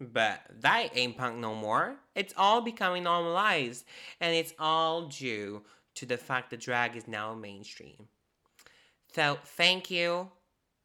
But 0.00 0.40
that 0.60 0.90
ain't 0.94 1.16
punk 1.16 1.38
no 1.38 1.54
more. 1.54 1.96
It's 2.14 2.34
all 2.36 2.60
becoming 2.60 3.02
normalized, 3.02 3.84
and 4.20 4.34
it's 4.34 4.54
all 4.58 5.06
due 5.08 5.62
to 5.96 6.06
the 6.06 6.16
fact 6.16 6.50
that 6.50 6.60
drag 6.60 6.96
is 6.96 7.08
now 7.08 7.34
mainstream. 7.34 8.08
So, 9.12 9.38
thank 9.44 9.90
you, 9.90 10.30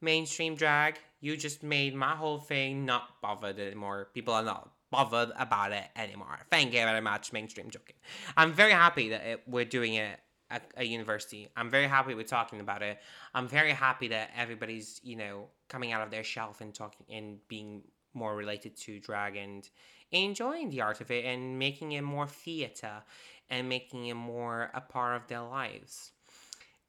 mainstream 0.01 0.56
drag. 0.56 1.00
You 1.20 1.38
just 1.38 1.63
made 1.63 1.96
my 1.96 2.16
whole 2.16 2.39
thing 2.39 2.86
not 2.86 3.22
bothered 3.22 3.60
anymore. 3.60 4.10
People 4.13 4.34
are 4.34 4.44
not 4.44 4.72
bothered 4.91 5.32
about 5.38 5.72
it 5.72 5.86
anymore. 5.96 6.39
Thank 6.50 6.74
you 6.74 6.79
very 6.79 7.01
much, 7.01 7.34
mainstream 7.34 7.70
joking. 7.70 7.96
I'm 8.36 8.53
very 8.53 8.72
happy 8.72 9.10
that 9.10 9.25
it, 9.25 9.44
we're 9.48 9.65
doing 9.65 9.96
it 9.96 10.20
at 10.50 10.63
a 10.77 10.84
university. 10.84 11.50
I'm 11.58 11.70
very 11.70 11.88
happy 11.88 12.13
we're 12.13 12.24
talking 12.24 12.60
about 12.60 12.82
it. 12.82 13.00
I'm 13.34 13.48
very 13.48 13.72
happy 13.72 14.08
that 14.10 14.32
everybody's, 14.36 15.01
you 15.03 15.15
know, 15.15 15.48
coming 15.67 15.91
out 15.91 16.01
of 16.01 16.12
their 16.12 16.24
shelf 16.24 16.62
and 16.62 16.74
talking 16.74 17.06
and 17.12 17.39
being 17.48 17.84
more 18.13 18.36
related 18.36 18.75
to 18.77 19.00
drag 19.00 19.36
and 19.36 19.67
enjoying 20.12 20.70
the 20.70 20.82
art 20.82 21.01
of 21.01 21.12
it 21.12 21.25
and 21.25 21.60
making 21.60 21.91
it 21.91 22.01
more 22.01 22.27
theater 22.27 23.03
and 23.50 23.67
making 23.67 24.06
it 24.06 24.13
more 24.13 24.72
a 24.74 24.82
part 24.82 25.15
of 25.15 25.27
their 25.27 25.41
lives. 25.41 26.12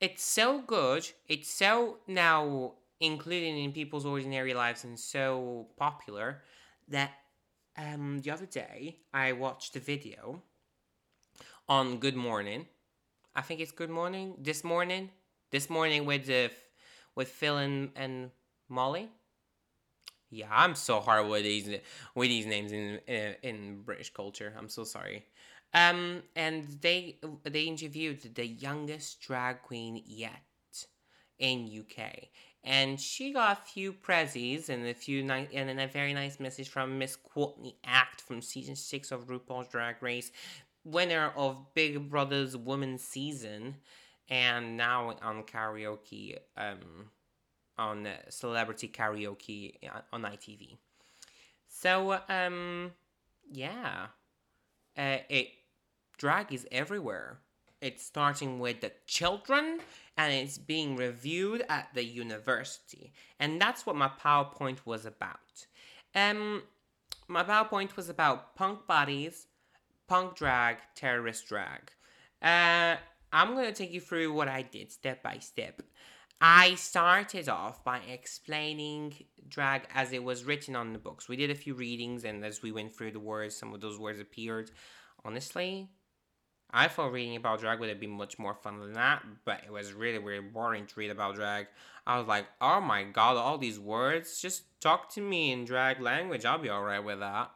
It's 0.01 0.23
so 0.23 0.61
good. 0.61 1.09
It's 1.27 1.51
so 1.51 1.99
now 2.07 2.75
included 3.01 3.57
in 3.57 3.73
people's 3.73 4.07
ordinary 4.07 4.55
lives 4.55 4.85
and 4.85 4.99
so 4.99 5.67
popular 5.77 6.43
that 6.89 7.11
um, 7.79 8.21
the 8.21 8.31
other 8.31 8.47
day 8.47 8.99
I 9.15 9.33
watched 9.33 9.77
a 9.77 9.81
video 9.81 10.43
on 11.69 11.99
Good 11.99 12.17
Morning 12.17 12.67
I 13.39 13.41
think 13.41 13.61
it's 13.61 13.71
Good 13.71 13.89
Morning. 13.89 14.35
This 14.43 14.65
morning, 14.65 15.11
this 15.53 15.71
morning 15.71 16.05
with 16.05 16.29
with 17.15 17.29
Phil 17.29 17.57
and, 17.59 17.91
and 17.95 18.33
Molly. 18.69 19.09
Yeah, 20.29 20.49
I'm 20.51 20.75
so 20.75 20.99
hard 20.99 21.29
with 21.29 21.45
these 21.45 21.69
with 22.17 22.29
these 22.29 22.47
names 22.47 22.73
in, 22.73 22.99
in 23.07 23.37
in 23.45 23.83
British 23.83 24.13
culture. 24.13 24.53
I'm 24.59 24.69
so 24.69 24.83
sorry. 24.83 25.25
Um, 25.73 26.25
and 26.35 26.65
they 26.81 27.21
they 27.45 27.63
interviewed 27.63 28.35
the 28.35 28.45
youngest 28.45 29.21
drag 29.21 29.63
queen 29.63 30.03
yet 30.05 30.85
in 31.39 31.71
UK, 31.83 32.31
and 32.65 33.01
she 33.01 33.33
got 33.33 33.59
a 33.59 33.61
few 33.71 33.93
prezzies 33.93 34.69
and 34.69 34.87
a 34.87 34.95
few 34.95 35.23
nice 35.23 35.49
and 35.53 35.81
a 35.81 35.87
very 35.87 36.13
nice 36.13 36.41
message 36.41 36.69
from 36.69 36.99
Miss 36.99 37.17
Courtney 37.17 37.77
Act 37.85 38.21
from 38.21 38.43
season 38.43 38.77
six 38.77 39.11
of 39.11 39.27
RuPaul's 39.27 39.69
Drag 39.69 40.03
Race, 40.03 40.31
winner 40.85 41.33
of 41.37 41.75
Big 41.75 42.11
Brother's 42.11 42.57
Women's 42.57 43.03
Season, 43.03 43.77
and 44.29 44.77
now 44.77 45.15
on 45.23 45.45
karaoke, 45.45 46.37
um, 46.57 47.11
on 47.77 48.09
celebrity 48.29 48.89
karaoke 48.89 49.75
on 50.13 50.23
ITV. 50.23 50.77
So, 51.69 52.19
um, 52.29 52.93
yeah, 53.51 54.07
uh, 54.97 55.19
it 55.29 55.49
drag 56.17 56.53
is 56.53 56.67
everywhere. 56.73 57.39
It's 57.81 58.05
starting 58.05 58.59
with 58.59 58.81
the 58.81 58.93
children 59.07 59.81
and 60.17 60.33
it's 60.33 60.59
being 60.59 60.97
reviewed 60.97 61.65
at 61.69 61.89
the 61.95 62.05
university. 62.05 63.13
And 63.39 63.61
that's 63.61 63.87
what 63.87 63.97
my 63.97 64.11
PowerPoint 64.23 64.79
was 64.85 65.07
about. 65.07 65.67
Um, 66.15 66.63
my 67.29 67.45
PowerPoint 67.45 67.97
was 67.97 68.09
about 68.09 68.57
punk 68.57 68.87
bodies, 68.87 69.47
punk 70.09 70.35
drag, 70.35 70.79
terrorist 70.97 71.47
drag. 71.47 71.93
Uh, 72.43 72.97
I'm 73.33 73.55
going 73.55 73.67
to 73.67 73.73
take 73.73 73.93
you 73.93 74.01
through 74.01 74.33
what 74.33 74.49
I 74.49 74.63
did 74.63 74.91
step 74.91 75.23
by 75.23 75.39
step. 75.39 75.83
I 76.41 76.77
started 76.77 77.49
off 77.49 77.83
by 77.85 77.99
explaining 78.11 79.15
drag 79.49 79.83
as 79.95 80.13
it 80.13 80.23
was 80.23 80.45
written 80.45 80.77
on 80.77 80.93
the 80.93 80.99
books. 80.99 81.29
We 81.29 81.37
did 81.37 81.51
a 81.51 81.55
few 81.55 81.75
readings, 81.75 82.25
and 82.25 82.45
as 82.45 82.63
we 82.63 82.71
went 82.71 82.95
through 82.95 83.11
the 83.11 83.21
words, 83.21 83.57
some 83.57 83.75
of 83.75 83.81
those 83.81 83.99
words 83.99 84.21
appeared. 84.21 84.71
Honestly, 85.25 85.91
I 86.71 86.89
thought 86.89 87.13
reading 87.13 87.37
about 87.37 87.61
drag 87.61 87.81
would 87.81 87.89
have 87.89 88.01
been 88.01 88.11
much 88.11 88.39
more 88.39 88.55
fun 88.55 88.79
than 88.81 88.93
that, 88.93 89.23
but 89.45 89.63
it 89.67 89.73
was 89.73 89.93
really, 89.93 90.19
really 90.19 90.43
boring 90.43 90.87
to 90.87 91.01
read 91.01 91.11
about 91.11 91.35
drag. 91.35 91.67
I 92.07 92.19
was 92.19 92.27
like, 92.27 92.47
oh 92.61 92.81
my 92.81 93.05
god, 93.05 93.37
all 93.37 93.59
these 93.59 93.79
words? 93.79 94.41
Just 94.41 94.65
talk 94.81 95.09
to 95.15 95.21
me 95.21 95.53
in 95.53 95.65
drag 95.65 96.01
language, 96.01 96.45
I'll 96.45 96.59
be 96.59 96.71
alright 96.71 97.03
with 97.03 97.21
that. 97.21 97.51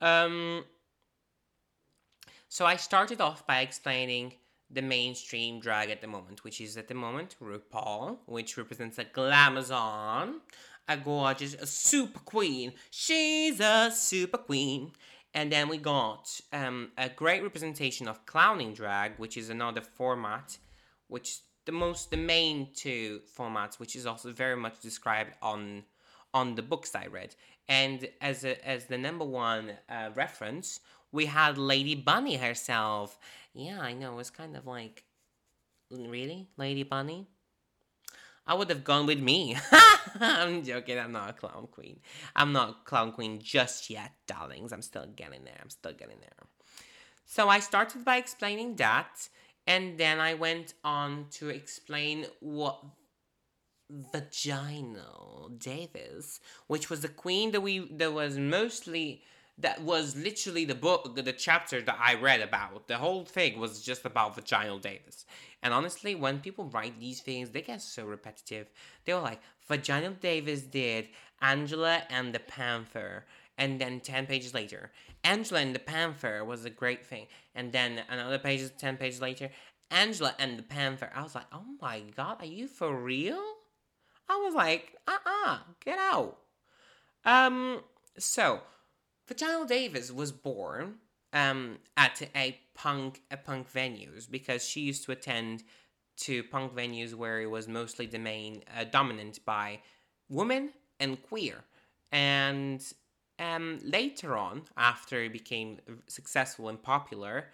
Um, 0.00 0.64
so 2.48 2.64
I 2.64 2.76
started 2.76 3.20
off 3.20 3.46
by 3.46 3.60
explaining 3.60 4.34
the 4.70 4.82
mainstream 4.82 5.60
drag 5.60 5.90
at 5.90 6.00
the 6.00 6.06
moment, 6.06 6.44
which 6.44 6.60
is 6.60 6.76
at 6.76 6.88
the 6.88 6.94
moment 6.94 7.36
RuPaul, 7.42 8.18
which 8.26 8.56
represents 8.56 8.98
a 8.98 9.04
glamazon, 9.04 10.40
a 10.88 10.96
gorgeous 10.96 11.54
a 11.54 11.66
super 11.66 12.20
queen. 12.20 12.72
She's 12.90 13.60
a 13.60 13.90
super 13.92 14.38
queen. 14.38 14.92
And 15.36 15.52
then 15.52 15.68
we 15.68 15.76
got 15.76 16.40
um, 16.54 16.92
a 16.96 17.10
great 17.10 17.42
representation 17.42 18.08
of 18.08 18.24
clowning 18.24 18.72
drag, 18.72 19.18
which 19.18 19.36
is 19.36 19.50
another 19.50 19.82
format, 19.82 20.56
which 21.08 21.40
the 21.66 21.72
most 21.72 22.10
the 22.10 22.16
main 22.16 22.68
two 22.74 23.20
formats, 23.38 23.78
which 23.78 23.94
is 23.94 24.06
also 24.06 24.32
very 24.32 24.56
much 24.56 24.80
described 24.80 25.34
on 25.42 25.84
on 26.32 26.54
the 26.54 26.62
books 26.62 26.94
I 26.94 27.06
read. 27.08 27.34
And 27.68 28.08
as 28.22 28.44
a, 28.44 28.66
as 28.66 28.86
the 28.86 28.96
number 28.96 29.26
one 29.26 29.72
uh, 29.90 30.08
reference, 30.14 30.80
we 31.12 31.26
had 31.26 31.58
Lady 31.58 31.94
Bunny 31.94 32.36
herself. 32.36 33.18
Yeah, 33.52 33.80
I 33.80 33.92
know. 33.92 34.14
It 34.14 34.16
was 34.16 34.30
kind 34.30 34.56
of 34.56 34.66
like, 34.66 35.04
really? 35.90 36.48
Lady 36.56 36.82
Bunny? 36.82 37.28
I 38.46 38.54
would 38.54 38.70
have 38.70 38.84
gone 38.84 39.06
with 39.06 39.20
me. 39.20 39.56
I'm 40.20 40.62
joking. 40.62 40.98
I'm 40.98 41.12
not 41.12 41.30
a 41.30 41.32
clown 41.32 41.66
queen. 41.70 42.00
I'm 42.34 42.52
not 42.52 42.84
clown 42.84 43.12
queen 43.12 43.40
just 43.40 43.90
yet, 43.90 44.12
darlings. 44.26 44.72
I'm 44.72 44.82
still 44.82 45.06
getting 45.06 45.44
there. 45.44 45.58
I'm 45.60 45.70
still 45.70 45.92
getting 45.92 46.20
there. 46.20 46.46
So 47.24 47.48
I 47.48 47.58
started 47.58 48.04
by 48.04 48.16
explaining 48.16 48.76
that, 48.76 49.28
and 49.66 49.98
then 49.98 50.20
I 50.20 50.34
went 50.34 50.74
on 50.84 51.26
to 51.32 51.48
explain 51.48 52.26
what 52.40 52.84
Vaginal 53.90 55.50
Davis, 55.58 56.40
which 56.68 56.88
was 56.88 57.00
the 57.00 57.08
queen 57.08 57.50
that 57.50 57.60
we 57.60 57.88
that 57.96 58.12
was 58.12 58.38
mostly 58.38 59.22
that 59.58 59.82
was 59.82 60.14
literally 60.16 60.64
the 60.64 60.74
book, 60.74 61.16
the 61.16 61.32
chapter 61.32 61.80
that 61.80 61.98
I 62.00 62.14
read 62.14 62.40
about. 62.42 62.88
The 62.88 62.98
whole 62.98 63.24
thing 63.24 63.58
was 63.58 63.82
just 63.82 64.04
about 64.04 64.36
Vaginal 64.36 64.78
Davis. 64.78 65.24
And 65.62 65.72
honestly, 65.72 66.14
when 66.14 66.40
people 66.40 66.66
write 66.66 67.00
these 67.00 67.20
things, 67.20 67.50
they 67.50 67.62
get 67.62 67.80
so 67.80 68.04
repetitive. 68.04 68.66
They 69.04 69.14
were 69.14 69.20
like, 69.20 69.40
Vaginal 69.68 70.12
Davis 70.20 70.62
did 70.62 71.08
Angela 71.40 72.02
and 72.10 72.34
the 72.34 72.40
Panther. 72.40 73.24
And 73.58 73.80
then 73.80 74.00
10 74.00 74.26
pages 74.26 74.52
later, 74.52 74.90
Angela 75.24 75.60
and 75.60 75.74
the 75.74 75.80
Panther 75.80 76.44
was 76.44 76.66
a 76.66 76.70
great 76.70 77.06
thing. 77.06 77.26
And 77.54 77.72
then 77.72 78.02
another 78.10 78.38
page, 78.38 78.62
10 78.78 78.98
pages 78.98 79.22
later, 79.22 79.50
Angela 79.90 80.34
and 80.38 80.58
the 80.58 80.62
Panther. 80.62 81.10
I 81.14 81.22
was 81.22 81.34
like, 81.34 81.46
oh 81.52 81.64
my 81.80 82.02
god, 82.14 82.36
are 82.40 82.46
you 82.46 82.68
for 82.68 82.94
real? 82.94 83.42
I 84.28 84.36
was 84.36 84.54
like, 84.54 84.96
uh 85.08 85.12
uh-uh, 85.12 85.50
uh, 85.52 85.58
get 85.82 85.98
out. 85.98 86.36
Um, 87.24 87.80
so 88.18 88.60
Vaginal 89.26 89.64
Davis 89.64 90.10
was 90.10 90.32
born 90.32 90.96
um, 91.32 91.78
at 91.96 92.22
a 92.34 92.58
punk 92.74 93.22
a 93.30 93.36
punk 93.36 93.72
venues 93.72 94.30
because 94.30 94.66
she 94.66 94.80
used 94.80 95.04
to 95.04 95.12
attend 95.12 95.64
to 96.16 96.42
punk 96.44 96.74
venues 96.74 97.14
where 97.14 97.40
it 97.40 97.50
was 97.50 97.68
mostly 97.68 98.06
domain 98.06 98.62
uh, 98.78 98.84
dominant 98.84 99.44
by 99.44 99.80
women 100.28 100.70
and 100.98 101.22
queer. 101.22 101.64
And 102.12 102.82
um, 103.38 103.78
later 103.82 104.36
on, 104.36 104.62
after 104.76 105.22
it 105.24 105.32
became 105.32 105.78
successful 106.06 106.68
and 106.68 106.82
popular, 106.82 107.46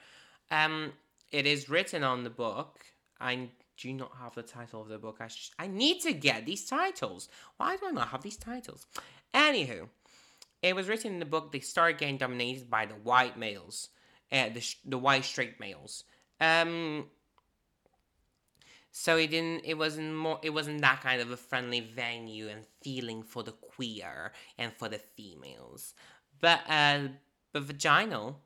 um, 0.50 0.92
it 1.32 1.46
is 1.46 1.68
written 1.68 2.04
on 2.04 2.22
the 2.22 2.30
book. 2.30 2.78
I 3.20 3.48
do 3.78 3.92
not 3.92 4.12
have 4.20 4.35
the 4.35 4.42
title 4.42 4.82
of 4.82 4.88
the 4.88 4.98
book. 4.98 5.16
I, 5.20 5.28
sh- 5.28 5.50
I 5.58 5.66
need 5.66 6.00
to 6.02 6.12
get 6.12 6.46
these 6.46 6.66
titles. 6.66 7.28
Why 7.56 7.76
do 7.76 7.87
I 7.87 7.90
not 7.90 8.08
have 8.08 8.22
these 8.22 8.37
titles? 8.37 8.87
Anywho, 9.35 9.88
it 10.62 10.77
was 10.77 10.88
written 10.88 11.14
in 11.14 11.18
the 11.18 11.25
book. 11.25 11.53
They 11.53 11.61
started 11.61 11.98
getting 11.98 12.18
dominated 12.18 12.70
by 12.70 12.87
the 12.87 12.94
white 12.94 13.37
males, 13.37 13.88
uh, 14.31 14.48
the 14.51 14.75
the 14.85 14.98
white 14.98 15.25
straight 15.25 15.59
males. 15.59 16.05
Um, 16.40 17.07
so 18.92 19.16
it 19.16 19.31
didn't. 19.31 19.62
It 19.64 19.77
wasn't 19.79 20.14
more. 20.14 20.38
It 20.42 20.51
wasn't 20.51 20.81
that 20.83 21.01
kind 21.01 21.20
of 21.20 21.31
a 21.31 21.37
friendly 21.37 21.81
venue 21.81 22.48
and 22.48 22.64
feeling 22.83 23.22
for 23.22 23.42
the 23.42 23.53
queer 23.53 24.33
and 24.59 24.72
for 24.72 24.88
the 24.88 24.98
females. 24.98 25.94
But 26.40 26.61
uh, 26.68 27.09
but 27.53 27.62
vaginal. 27.62 28.40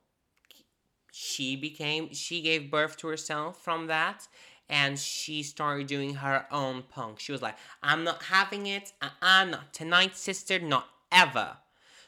She 1.12 1.56
became. 1.56 2.12
She 2.12 2.42
gave 2.42 2.70
birth 2.70 2.96
to 2.98 3.08
herself 3.08 3.62
from 3.62 3.86
that, 3.86 4.28
and 4.68 4.98
she 4.98 5.42
started 5.42 5.86
doing 5.86 6.14
her 6.16 6.46
own 6.50 6.82
punk. 6.82 7.20
She 7.20 7.32
was 7.32 7.42
like, 7.42 7.56
"I'm 7.82 8.04
not 8.04 8.24
having 8.24 8.66
it. 8.66 8.92
Uh-uh, 9.00 9.44
not 9.46 9.72
tonight, 9.72 10.16
sister. 10.16 10.58
Not 10.58 10.86
ever." 11.10 11.56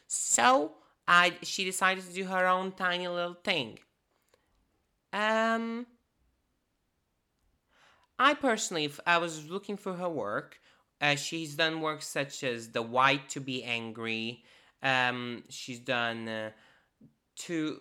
So 0.08 0.72
I. 1.06 1.34
She 1.42 1.64
decided 1.64 2.04
to 2.04 2.12
do 2.12 2.24
her 2.24 2.46
own 2.46 2.72
tiny 2.72 3.06
little 3.06 3.34
thing. 3.34 3.78
Um. 5.12 5.86
I 8.18 8.34
personally, 8.34 8.84
if 8.84 8.98
I 9.06 9.18
was 9.18 9.48
looking 9.48 9.76
for 9.76 9.94
her 9.94 10.08
work, 10.08 10.58
uh, 11.00 11.14
she's 11.14 11.54
done 11.54 11.80
work 11.80 12.02
such 12.02 12.42
as 12.42 12.70
The 12.70 12.82
White 12.82 13.28
to 13.30 13.40
Be 13.40 13.62
Angry. 13.62 14.42
Um, 14.82 15.44
she's 15.48 15.78
done 15.78 16.28
uh, 16.28 16.50
To 17.36 17.80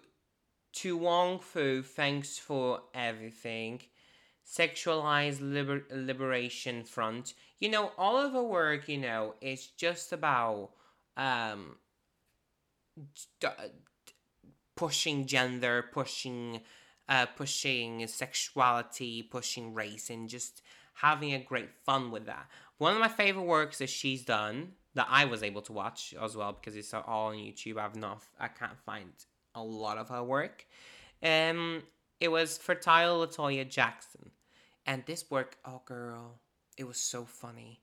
To 0.74 0.98
Wong 0.98 1.40
Foo, 1.40 1.82
Thanks 1.82 2.38
for 2.38 2.82
Everything, 2.94 3.82
Sexualized 4.46 5.40
Liber- 5.42 5.86
Liberation 5.92 6.84
Front. 6.84 7.34
You 7.60 7.70
know, 7.70 7.92
all 7.98 8.18
of 8.18 8.34
her 8.34 8.44
work, 8.44 8.88
you 8.88 8.98
know, 8.98 9.34
is 9.42 9.66
just 9.66 10.14
about 10.14 10.70
um, 11.16 11.78
pushing 14.76 15.26
gender, 15.26 15.86
pushing 15.92 16.62
uh, 17.10 17.26
pushing 17.26 18.06
sexuality, 18.08 19.24
pushing 19.24 19.74
race, 19.74 20.10
and 20.10 20.30
just 20.30 20.62
having 20.96 21.34
a 21.34 21.40
great 21.40 21.70
fun 21.86 22.12
with 22.12 22.26
that. 22.26 22.48
One 22.78 22.94
of 22.94 23.00
my 23.00 23.08
favorite 23.08 23.44
works 23.44 23.78
that 23.80 23.90
she's 23.90 24.24
done 24.24 24.74
that 24.94 25.08
I 25.10 25.26
was 25.26 25.44
able 25.44 25.62
to 25.64 25.74
watch 25.74 26.14
as 26.22 26.36
well 26.36 26.54
because 26.54 26.76
it's 26.76 26.94
all 26.94 27.28
on 27.28 27.36
YouTube. 27.36 27.78
I've 27.78 27.96
not, 27.96 28.24
I 28.40 28.48
can't 28.48 28.80
find 28.86 29.12
a 29.56 29.64
lot 29.64 29.98
of 29.98 30.10
her 30.10 30.24
work. 30.24 30.66
Um, 31.24 31.84
it 32.20 32.30
was 32.30 32.58
Fertile 32.58 33.26
Latoya 33.26 33.68
Jackson, 33.70 34.32
and 34.86 35.04
this 35.06 35.30
work, 35.30 35.58
oh 35.66 35.82
girl, 35.86 36.40
it 36.78 36.88
was 36.88 36.98
so 36.98 37.26
funny. 37.26 37.80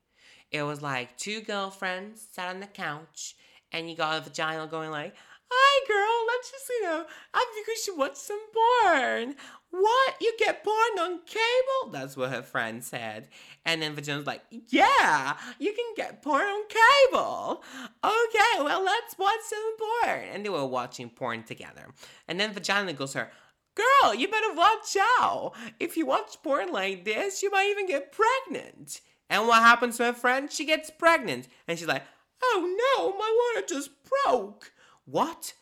It 0.51 0.63
was 0.63 0.81
like 0.81 1.17
two 1.17 1.41
girlfriends 1.41 2.27
sat 2.31 2.49
on 2.49 2.59
the 2.59 2.67
couch, 2.67 3.35
and 3.71 3.89
you 3.89 3.95
got 3.95 4.17
a 4.17 4.21
vagina 4.21 4.67
going 4.67 4.91
like, 4.91 5.15
Hi, 5.47 5.85
girl. 5.87 6.27
Let's 6.27 6.51
just, 6.51 6.69
you 6.69 6.83
know, 6.83 7.05
I 7.33 7.45
think 7.53 7.67
we 7.67 7.75
should 7.75 7.97
watch 7.97 8.15
some 8.15 8.41
porn. 8.51 9.35
What? 9.69 10.15
You 10.19 10.33
get 10.39 10.63
porn 10.63 10.99
on 10.99 11.19
cable? 11.25 11.91
That's 11.91 12.17
what 12.17 12.31
her 12.31 12.41
friend 12.41 12.83
said. 12.83 13.27
And 13.63 13.81
then 13.81 13.93
Vagina's 13.93 14.25
like, 14.25 14.41
Yeah, 14.49 15.35
you 15.59 15.73
can 15.73 15.85
get 15.95 16.21
porn 16.23 16.45
on 16.45 16.63
cable. 16.67 17.63
Okay, 18.03 18.63
well, 18.63 18.83
let's 18.83 19.17
watch 19.17 19.41
some 19.43 19.77
porn. 19.77 20.23
And 20.33 20.45
they 20.45 20.49
were 20.49 20.65
watching 20.65 21.09
porn 21.09 21.43
together. 21.43 21.87
And 22.27 22.39
then 22.39 22.53
Vagina 22.53 22.93
goes 22.93 23.13
her, 23.13 23.29
Girl, 23.75 24.15
you 24.15 24.27
better 24.29 24.53
watch 24.53 24.95
out. 25.19 25.53
If 25.79 25.97
you 25.97 26.05
watch 26.05 26.41
porn 26.41 26.71
like 26.71 27.03
this, 27.03 27.43
you 27.43 27.51
might 27.51 27.67
even 27.69 27.87
get 27.87 28.13
pregnant. 28.13 29.01
And 29.29 29.47
what 29.47 29.61
happens 29.61 29.97
to 29.97 30.05
her 30.05 30.13
friend? 30.13 30.51
She 30.51 30.65
gets 30.65 30.89
pregnant. 30.89 31.47
And 31.67 31.77
she's 31.77 31.87
like, 31.87 32.03
Oh 32.43 32.75
no, 32.97 33.17
my 33.17 33.53
water 33.55 33.67
just 33.67 33.91
broke. 34.03 34.71
What? 35.05 35.53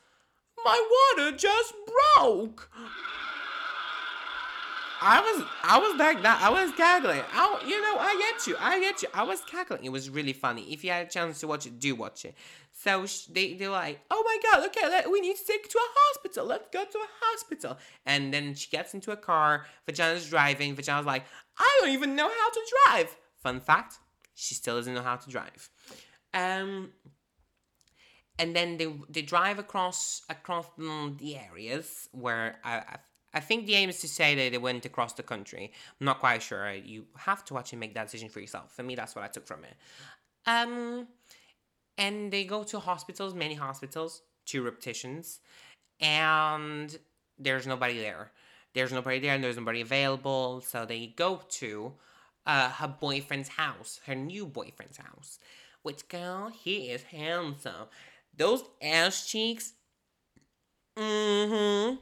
My 0.63 0.88
water 1.17 1.36
just 1.36 1.73
broke. 2.15 2.69
I 5.05 5.19
was, 5.19 5.45
I 5.63 5.77
was 5.79 5.99
like 5.99 6.21
that. 6.23 6.41
I 6.41 6.49
was 6.49 6.71
cackling. 6.77 7.21
I, 7.33 7.62
you 7.67 7.81
know, 7.81 7.97
I 7.99 8.15
get 8.17 8.47
you. 8.47 8.55
I 8.57 8.79
get 8.79 9.01
you. 9.01 9.09
I 9.13 9.23
was 9.23 9.41
cackling. 9.41 9.83
It 9.83 9.91
was 9.91 10.09
really 10.09 10.31
funny. 10.31 10.71
If 10.71 10.81
you 10.86 10.91
had 10.91 11.07
a 11.07 11.09
chance 11.09 11.41
to 11.41 11.47
watch 11.47 11.65
it, 11.65 11.77
do 11.77 11.93
watch 11.93 12.23
it. 12.23 12.36
So 12.71 13.05
sh- 13.05 13.25
they, 13.25 13.53
they're 13.55 13.69
like, 13.69 13.99
oh 14.09 14.23
my 14.25 14.38
god, 14.49 14.65
okay, 14.67 14.88
let, 14.88 15.12
we 15.12 15.19
need 15.19 15.36
to 15.36 15.45
take 15.45 15.67
to 15.67 15.77
a 15.77 15.89
hospital. 15.93 16.45
Let's 16.45 16.69
go 16.69 16.86
to 16.86 16.97
a 16.97 17.07
hospital. 17.21 17.77
And 18.05 18.33
then 18.33 18.55
she 18.55 18.69
gets 18.69 18.93
into 18.93 19.12
a 19.12 19.17
car. 19.17 19.65
Vagina's 19.86 20.29
driving. 20.29 20.73
Vagina's 20.73 21.05
like, 21.05 21.25
I 21.57 21.79
don't 21.81 21.89
even 21.89 22.15
know 22.15 22.29
how 22.29 22.49
to 22.51 22.62
drive. 22.86 23.17
Fun 23.41 23.59
fact, 23.59 23.99
she 24.36 24.55
still 24.55 24.77
doesn't 24.77 24.93
know 24.93 25.01
how 25.01 25.17
to 25.17 25.29
drive. 25.29 25.69
Um, 26.34 26.91
and 28.39 28.56
then 28.56 28.78
they 28.78 28.88
they 29.10 29.22
drive 29.22 29.60
across 29.60 30.22
across 30.30 30.65
the 30.78 31.38
areas 31.38 32.10
where 32.12 32.58
I, 32.63 32.98
I 33.34 33.39
think 33.39 33.65
the 33.65 33.76
aim 33.76 33.89
is 33.89 34.00
to 34.02 34.08
say 34.08 34.36
that 34.36 34.52
they 34.52 34.58
went 34.58 34.86
across 34.86 35.13
the 35.13 35.24
country. 35.24 35.72
I'm 36.00 36.06
not 36.06 36.19
quite 36.19 36.41
sure. 36.41 36.72
You 36.72 37.06
have 37.17 37.43
to 37.46 37.54
watch 37.54 37.74
and 37.74 37.80
make 37.80 37.93
that 37.96 38.06
decision 38.06 38.30
for 38.30 38.39
yourself. 38.39 38.72
For 38.76 38.84
me, 38.84 38.96
that's 38.96 39.15
what 39.15 39.24
I 39.24 39.28
took 39.28 39.48
from 39.48 39.63
it. 39.63 39.76
Um, 40.46 41.08
and 41.98 42.32
they 42.32 42.43
go 42.43 42.63
to 42.63 42.80
hospitals, 42.80 43.34
many 43.34 43.56
hospitals, 43.56 44.22
two 44.46 44.63
repetitions, 44.63 45.39
and 46.00 46.98
there's 47.39 47.65
nobody 47.65 48.00
there. 48.00 48.32
There's 48.74 48.91
nobody 48.91 49.19
there, 49.19 49.36
and 49.36 49.43
there's 49.43 49.58
nobody 49.58 49.82
available. 49.82 50.62
So 50.62 50.86
they 50.86 51.13
go 51.15 51.41
to 51.50 51.93
uh, 52.46 52.69
her 52.69 52.88
boyfriend's 52.88 53.50
house, 53.50 54.00
her 54.06 54.15
new 54.15 54.46
boyfriend's 54.46 54.98
house. 54.98 55.39
Which 55.84 56.08
girl, 56.08 56.50
he 56.50 56.89
is 56.89 57.04
handsome. 57.04 57.88
Those 58.36 58.63
ass 58.82 59.28
cheeks. 59.28 59.74
Mm-hmm. 60.98 61.96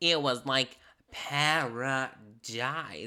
It 0.00 0.22
was 0.22 0.46
like 0.46 0.78
paradise. 1.10 2.08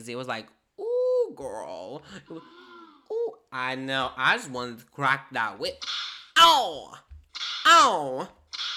It 0.07 0.15
was 0.15 0.27
like, 0.27 0.47
ooh, 0.79 1.33
girl. 1.35 2.03
Was, 2.29 2.41
ooh, 3.11 3.33
I 3.51 3.75
know. 3.75 4.11
I 4.17 4.35
just 4.35 4.51
wanted 4.51 4.79
to 4.79 4.85
crack 4.85 5.31
that 5.31 5.57
whip. 5.57 5.83
Oh, 6.37 6.93
oh, 7.65 8.27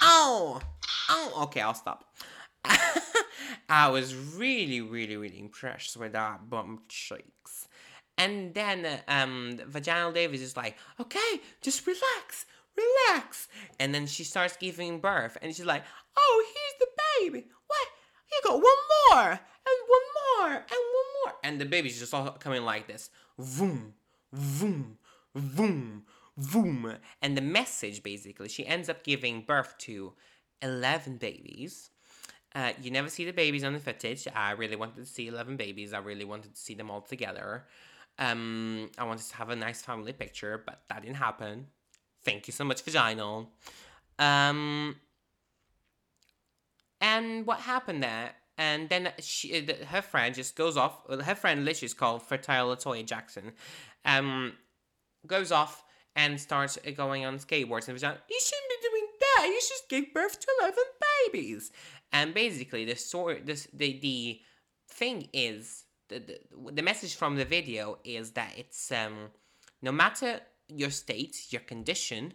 oh, 0.00 0.60
oh. 1.10 1.42
Okay, 1.44 1.60
I'll 1.60 1.74
stop. 1.74 2.04
I 3.68 3.88
was 3.88 4.14
really, 4.14 4.80
really, 4.80 5.16
really 5.16 5.40
impressed 5.40 5.96
with 5.96 6.12
that 6.12 6.48
bum 6.48 6.82
cheeks. 6.88 7.37
And 8.18 8.52
then 8.52 8.86
um, 9.06 9.58
Vaginal 9.68 10.12
Davis 10.12 10.40
is 10.40 10.56
like, 10.56 10.76
okay, 11.00 11.40
just 11.62 11.86
relax, 11.86 12.46
relax. 12.76 13.48
And 13.78 13.94
then 13.94 14.06
she 14.06 14.24
starts 14.24 14.56
giving 14.56 14.98
birth, 14.98 15.38
and 15.40 15.54
she's 15.54 15.66
like, 15.66 15.84
oh, 16.16 16.44
here's 16.46 16.80
the 16.80 17.30
baby. 17.30 17.46
What? 17.66 17.88
You 18.32 18.40
got 18.44 18.54
one 18.54 18.62
more, 19.10 19.30
and 19.30 19.78
one 19.88 20.08
more, 20.18 20.54
and 20.56 20.66
one 20.68 21.24
more. 21.24 21.34
And 21.44 21.60
the 21.60 21.64
baby's 21.64 21.98
just 21.98 22.12
all 22.12 22.30
coming 22.32 22.64
like 22.64 22.88
this. 22.88 23.10
Vroom, 23.38 23.94
vroom, 24.32 24.98
vroom, 25.34 26.02
vroom. 26.36 26.96
And 27.22 27.36
the 27.36 27.42
message, 27.42 28.02
basically, 28.02 28.48
she 28.48 28.66
ends 28.66 28.88
up 28.88 29.04
giving 29.04 29.42
birth 29.42 29.76
to 29.78 30.12
11 30.60 31.18
babies. 31.18 31.90
Uh, 32.54 32.72
you 32.82 32.90
never 32.90 33.08
see 33.08 33.24
the 33.24 33.32
babies 33.32 33.62
on 33.62 33.74
the 33.74 33.78
footage. 33.78 34.26
I 34.34 34.52
really 34.52 34.76
wanted 34.76 34.96
to 34.96 35.06
see 35.06 35.28
11 35.28 35.56
babies. 35.56 35.92
I 35.92 35.98
really 35.98 36.24
wanted 36.24 36.54
to 36.54 36.60
see 36.60 36.74
them 36.74 36.90
all 36.90 37.02
together. 37.02 37.64
Um, 38.18 38.90
I 38.98 39.04
wanted 39.04 39.26
to 39.28 39.36
have 39.36 39.50
a 39.50 39.56
nice 39.56 39.82
family 39.82 40.12
picture, 40.12 40.62
but 40.64 40.82
that 40.88 41.02
didn't 41.02 41.16
happen. 41.16 41.66
Thank 42.24 42.48
you 42.48 42.52
so 42.52 42.64
much, 42.64 42.82
Vaginal. 42.82 43.48
Um, 44.18 44.96
and 47.00 47.46
what 47.46 47.60
happened 47.60 48.02
there? 48.02 48.32
And 48.56 48.88
then 48.88 49.12
she, 49.20 49.68
her 49.86 50.02
friend 50.02 50.34
just 50.34 50.56
goes 50.56 50.76
off. 50.76 51.08
Her 51.08 51.36
friend 51.36 51.64
literally 51.64 51.86
is 51.86 51.94
called 51.94 52.24
Fertile 52.24 52.74
Latoya 52.74 53.06
Jackson. 53.06 53.52
Um, 54.04 54.54
goes 55.26 55.52
off 55.52 55.84
and 56.16 56.40
starts 56.40 56.76
going 56.96 57.24
on 57.24 57.38
skateboards. 57.38 57.86
And 57.86 57.96
Vagina, 57.96 58.18
you 58.28 58.40
shouldn't 58.40 58.68
be 58.68 58.88
doing 58.88 59.06
that. 59.20 59.46
You 59.46 59.60
should 59.60 59.88
give 59.88 60.12
birth 60.12 60.40
to 60.40 60.46
eleven 60.60 60.84
babies. 61.24 61.70
And 62.12 62.34
basically, 62.34 62.84
the 62.84 62.96
story, 62.96 63.42
this 63.44 63.68
the 63.72 64.00
the 64.00 64.40
thing 64.88 65.28
is 65.32 65.84
the, 66.08 66.38
the 66.72 66.82
message 66.82 67.14
from 67.14 67.36
the 67.36 67.44
video 67.44 67.98
is 68.04 68.32
that 68.32 68.52
it's 68.56 68.90
um 68.92 69.30
no 69.82 69.92
matter 69.92 70.40
your 70.68 70.90
state, 70.90 71.36
your 71.50 71.62
condition, 71.62 72.34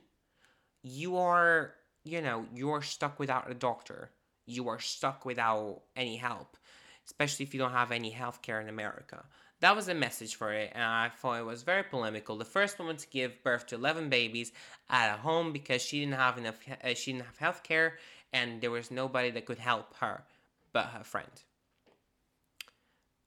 you 0.81 1.17
are 1.17 1.73
you 2.03 2.21
know 2.21 2.45
you're 2.53 2.81
stuck 2.81 3.19
without 3.19 3.49
a 3.49 3.53
doctor. 3.53 4.12
You 4.45 4.67
are 4.69 4.79
stuck 4.79 5.25
without 5.25 5.81
any 5.95 6.17
help. 6.17 6.57
especially 7.05 7.43
if 7.45 7.53
you 7.53 7.59
don't 7.59 7.71
have 7.71 7.91
any 7.91 8.12
healthcare 8.12 8.62
in 8.62 8.69
America. 8.69 9.25
That 9.59 9.75
was 9.75 9.86
the 9.86 9.93
message 9.93 10.36
for 10.36 10.51
it, 10.53 10.71
and 10.73 10.83
I 10.83 11.09
thought 11.09 11.39
it 11.39 11.45
was 11.45 11.63
very 11.63 11.83
polemical. 11.83 12.38
The 12.38 12.45
first 12.45 12.77
woman 12.79 12.97
to 12.97 13.07
give 13.07 13.43
birth 13.43 13.67
to 13.67 13.75
11 13.75 14.09
babies 14.09 14.51
at 14.89 15.13
a 15.13 15.17
home 15.17 15.53
because 15.53 15.81
she 15.81 16.01
didn't 16.01 16.15
have 16.15 16.38
enough, 16.38 16.59
uh, 16.83 16.93
she 16.93 17.13
didn't 17.13 17.25
have 17.25 17.38
health 17.38 17.63
care, 17.63 17.97
and 18.33 18.62
there 18.62 18.71
was 18.71 18.91
nobody 18.91 19.31
that 19.31 19.45
could 19.45 19.59
help 19.59 19.95
her 19.97 20.23
but 20.73 20.86
her 20.88 21.03
friend. 21.03 21.31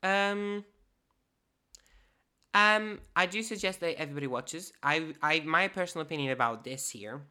Um, 0.07 0.65
um, 2.55 3.01
I 3.17 3.27
do 3.27 3.43
suggest 3.43 3.81
that 3.81 4.01
everybody 4.01 4.29
watches. 4.29 4.73
I, 4.83 5.15
I, 5.21 5.41
my 5.41 5.69
personal 5.69 6.07
opinion 6.07 6.33
about 6.33 6.63
this 6.63 6.89
here 6.89 7.23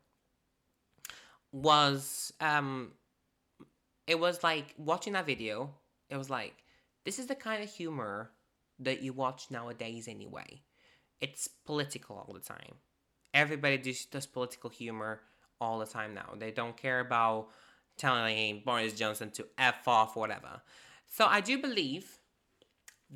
was, 1.51 2.33
um, 2.41 2.91
it 4.07 4.19
was 4.19 4.43
like 4.43 4.73
watching 4.77 5.13
that 5.13 5.25
video. 5.25 5.73
It 6.09 6.17
was 6.17 6.29
like, 6.29 6.53
this 7.05 7.17
is 7.17 7.27
the 7.27 7.35
kind 7.35 7.63
of 7.63 7.69
humor 7.69 8.31
that 8.79 9.01
you 9.01 9.13
watch 9.13 9.49
nowadays 9.49 10.07
anyway. 10.09 10.61
It's 11.21 11.47
political 11.65 12.17
all 12.17 12.33
the 12.33 12.41
time. 12.41 12.75
Everybody 13.33 13.77
does, 13.77 14.05
does 14.05 14.25
political 14.25 14.69
humor 14.69 15.21
all 15.61 15.79
the 15.79 15.85
time 15.85 16.13
now. 16.13 16.33
They 16.37 16.51
don't 16.51 16.75
care 16.75 16.99
about 16.99 17.47
telling 17.97 18.63
Boris 18.65 18.93
Johnson 18.93 19.31
to 19.31 19.45
F 19.57 19.87
off 19.87 20.17
whatever. 20.17 20.61
So 21.07 21.25
I 21.25 21.39
do 21.39 21.57
believe 21.61 22.19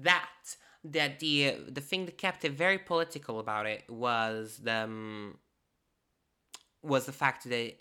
that 0.03 0.55
that 0.83 1.19
the 1.19 1.55
the 1.67 1.81
thing 1.81 2.05
that 2.05 2.17
kept 2.17 2.45
it 2.45 2.53
very 2.53 2.77
political 2.77 3.39
about 3.39 3.65
it 3.65 3.83
was 3.89 4.59
the 4.63 4.83
um, 4.83 5.37
was 6.81 7.05
the 7.05 7.11
fact 7.11 7.49
that 7.49 7.73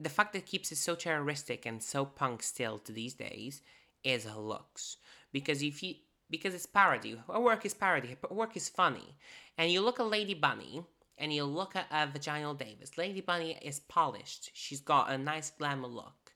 the 0.00 0.08
fact 0.08 0.32
that 0.32 0.46
keeps 0.46 0.72
it 0.72 0.76
so 0.76 0.94
terroristic 0.94 1.64
and 1.64 1.82
so 1.82 2.04
punk 2.04 2.42
still 2.42 2.78
to 2.78 2.92
these 2.92 3.14
days 3.14 3.62
is 4.02 4.24
her 4.24 4.40
looks 4.40 4.96
because 5.32 5.62
if 5.62 5.82
you 5.82 5.94
because 6.28 6.54
it's 6.54 6.66
parody 6.66 7.16
her 7.32 7.40
work 7.40 7.64
is 7.64 7.74
parody 7.74 8.16
her 8.28 8.34
work 8.34 8.56
is 8.56 8.68
funny. 8.68 9.16
And 9.58 9.70
you 9.70 9.80
look 9.82 10.00
at 10.00 10.06
lady 10.06 10.34
bunny 10.34 10.82
and 11.18 11.32
you 11.32 11.44
look 11.44 11.76
at 11.76 11.86
uh, 11.92 12.06
vaginal 12.12 12.54
davis 12.54 12.98
lady 12.98 13.20
bunny 13.20 13.58
is 13.62 13.80
polished. 13.80 14.50
She's 14.54 14.80
got 14.80 15.10
a 15.10 15.18
nice 15.18 15.50
glamour 15.50 15.88
look. 15.88 16.32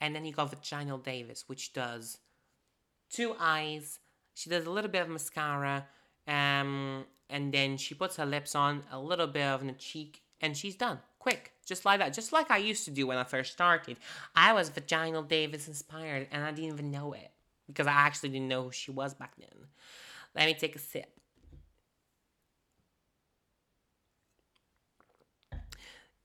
And 0.00 0.14
then 0.14 0.24
you 0.24 0.32
got 0.32 0.50
vaginal 0.50 0.98
davis 0.98 1.44
which 1.46 1.74
does 1.74 2.18
two 3.10 3.34
eyes. 3.38 3.98
She 4.34 4.48
does 4.48 4.66
a 4.66 4.70
little 4.70 4.90
bit 4.90 5.02
of 5.02 5.08
mascara 5.08 5.86
um, 6.26 7.04
and 7.28 7.52
then 7.52 7.76
she 7.76 7.94
puts 7.94 8.16
her 8.16 8.26
lips 8.26 8.54
on 8.54 8.84
a 8.90 8.98
little 8.98 9.26
bit 9.26 9.44
of 9.44 9.66
the 9.66 9.72
cheek 9.72 10.22
and 10.40 10.56
she's 10.56 10.76
done. 10.76 10.98
Quick. 11.18 11.52
Just 11.66 11.84
like 11.84 12.00
that. 12.00 12.14
Just 12.14 12.32
like 12.32 12.50
i 12.50 12.56
used 12.56 12.84
to 12.86 12.90
do 12.90 13.06
when 13.06 13.18
i 13.18 13.24
first 13.24 13.52
started. 13.52 13.98
I 14.34 14.52
was 14.52 14.70
vaginal 14.70 15.22
davis 15.22 15.68
inspired 15.68 16.28
and 16.32 16.42
i 16.42 16.50
didn't 16.50 16.72
even 16.72 16.90
know 16.90 17.12
it 17.12 17.30
because 17.70 17.86
I 17.86 17.92
actually 17.92 18.30
didn't 18.30 18.48
know 18.48 18.64
who 18.64 18.72
she 18.72 18.90
was 18.90 19.14
back 19.14 19.32
then. 19.38 19.66
Let 20.34 20.46
me 20.46 20.54
take 20.54 20.76
a 20.76 20.78
sip. 20.78 21.19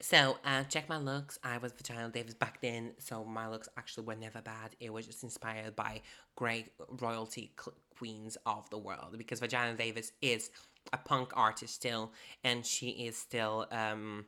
So, 0.02 0.38
uh, 0.44 0.64
check 0.66 0.90
my 0.90 0.98
looks. 0.98 1.40
I 1.44 1.58
was 1.58 1.72
Vaginal 1.72 2.10
Davis 2.12 2.34
back 2.34 2.60
then, 2.62 2.92
so 3.00 3.24
my 3.24 3.48
looks 3.48 3.70
actually 3.78 4.06
were 4.06 4.16
never 4.16 4.42
bad. 4.42 4.76
It 4.80 4.92
was 4.92 5.06
just 5.08 5.24
inspired 5.24 5.76
by 5.76 6.02
great 6.36 6.74
royalty 7.00 7.54
cl- 7.58 7.78
queens 7.98 8.38
of 8.46 8.70
the 8.70 8.78
world 8.78 9.16
because 9.18 9.40
Vaginal 9.40 9.78
Davis 9.78 10.12
is 10.22 10.52
a 10.92 10.98
punk 10.98 11.32
artist 11.34 11.74
still, 11.74 12.12
and 12.44 12.66
she 12.66 12.90
is 12.90 13.18
still 13.18 13.68
um, 13.72 14.26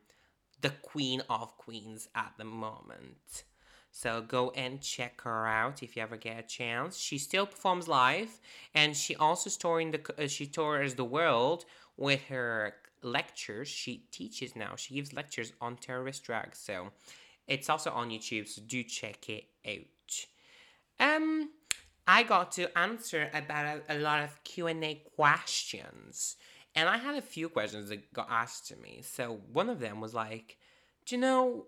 the 0.61 0.69
queen 0.69 1.21
of 1.29 1.57
queens 1.57 2.07
at 2.15 2.33
the 2.37 2.45
moment. 2.45 3.43
So 3.91 4.21
go 4.21 4.51
and 4.51 4.81
check 4.81 5.21
her 5.21 5.47
out 5.47 5.83
if 5.83 5.95
you 5.97 6.01
ever 6.01 6.17
get 6.17 6.39
a 6.39 6.43
chance. 6.43 6.97
She 6.97 7.17
still 7.17 7.45
performs 7.45 7.87
live, 7.89 8.39
and 8.73 8.95
she 8.95 9.15
also 9.17 9.49
touring 9.49 9.91
the 9.91 10.01
uh, 10.17 10.27
she 10.27 10.47
tours 10.47 10.95
the 10.95 11.03
world 11.03 11.65
with 11.97 12.23
her 12.25 12.75
lectures. 13.01 13.67
She 13.67 14.05
teaches 14.11 14.55
now. 14.55 14.75
She 14.75 14.95
gives 14.95 15.13
lectures 15.13 15.53
on 15.61 15.77
terrorist 15.77 16.23
drag. 16.23 16.55
So 16.55 16.89
it's 17.47 17.69
also 17.69 17.91
on 17.91 18.09
YouTube. 18.09 18.47
So 18.47 18.61
do 18.65 18.83
check 18.83 19.29
it 19.29 19.45
out. 19.67 20.25
Um, 20.99 21.51
I 22.07 22.23
got 22.23 22.51
to 22.53 22.77
answer 22.77 23.29
about 23.33 23.81
a, 23.89 23.97
a 23.97 23.99
lot 23.99 24.23
of 24.23 24.43
Q 24.43 24.67
and 24.67 24.83
A 24.83 25.03
questions, 25.15 26.37
and 26.73 26.89
I 26.89 26.97
had 26.97 27.15
a 27.15 27.21
few 27.21 27.49
questions 27.49 27.89
that 27.89 28.11
got 28.13 28.27
asked 28.29 28.67
to 28.69 28.75
me. 28.77 29.01
So 29.03 29.41
one 29.51 29.69
of 29.69 29.79
them 29.79 30.01
was 30.01 30.13
like, 30.13 30.57
do 31.05 31.15
you 31.15 31.21
know? 31.21 31.65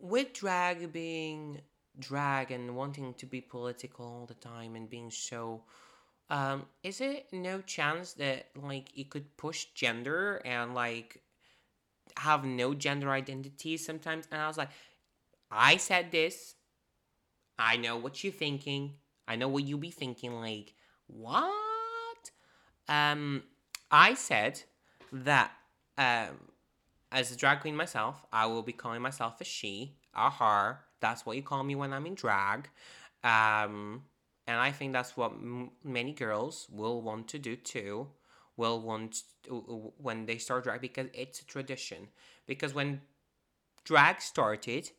with 0.00 0.32
drag 0.32 0.92
being 0.92 1.60
drag 1.98 2.50
and 2.50 2.74
wanting 2.74 3.14
to 3.14 3.26
be 3.26 3.40
political 3.40 4.06
all 4.06 4.26
the 4.26 4.34
time 4.34 4.74
and 4.74 4.88
being 4.88 5.10
so 5.10 5.62
um 6.30 6.66
is 6.82 7.00
it 7.00 7.26
no 7.32 7.60
chance 7.60 8.14
that 8.14 8.46
like 8.56 8.86
it 8.96 9.10
could 9.10 9.36
push 9.36 9.66
gender 9.74 10.40
and 10.44 10.74
like 10.74 11.22
have 12.18 12.44
no 12.44 12.74
gender 12.74 13.10
identity 13.10 13.76
sometimes? 13.76 14.26
And 14.30 14.40
i 14.40 14.46
was 14.48 14.58
like 14.58 14.70
i 15.50 15.76
said 15.76 16.10
this. 16.12 16.54
I 17.58 17.76
know 17.76 17.98
what 17.98 18.24
you're 18.24 18.32
thinking. 18.32 18.94
I 19.28 19.36
know 19.36 19.48
what 19.48 19.64
you'll 19.64 19.78
be 19.78 19.90
thinking. 19.90 20.40
Like 20.40 20.74
what? 21.06 22.30
Um 22.88 23.42
i 23.90 24.14
said 24.14 24.62
that 25.12 25.52
um 25.98 26.38
as 27.12 27.32
a 27.32 27.36
drag 27.36 27.60
queen 27.60 27.74
myself 27.74 28.24
i 28.32 28.46
will 28.46 28.62
be 28.62 28.72
calling 28.72 29.02
myself 29.02 29.40
a 29.40 29.44
she 29.44 29.96
a 30.14 30.30
her. 30.30 30.80
That's 31.00 31.24
what 31.24 31.36
you 31.36 31.42
call 31.42 31.62
me 31.64 31.74
when 31.74 31.92
I'm 31.92 32.06
in 32.06 32.14
drag. 32.14 32.68
Um, 33.24 34.04
and 34.50 34.58
I 34.58 34.72
think 34.72 34.92
that's 34.92 35.16
what 35.16 35.30
m- 35.30 35.70
many 35.84 36.12
girls 36.12 36.66
will 36.72 37.00
want 37.02 37.28
to 37.28 37.38
do 37.38 37.54
too. 37.54 38.08
Will 38.56 38.80
want 38.82 39.22
to, 39.44 39.92
when 39.96 40.26
they 40.26 40.38
start 40.38 40.64
drag 40.64 40.80
because 40.80 41.06
it's 41.14 41.40
a 41.40 41.44
tradition. 41.44 42.08
Because 42.48 42.74
when 42.74 43.00
drag 43.84 44.20
started, 44.20 44.90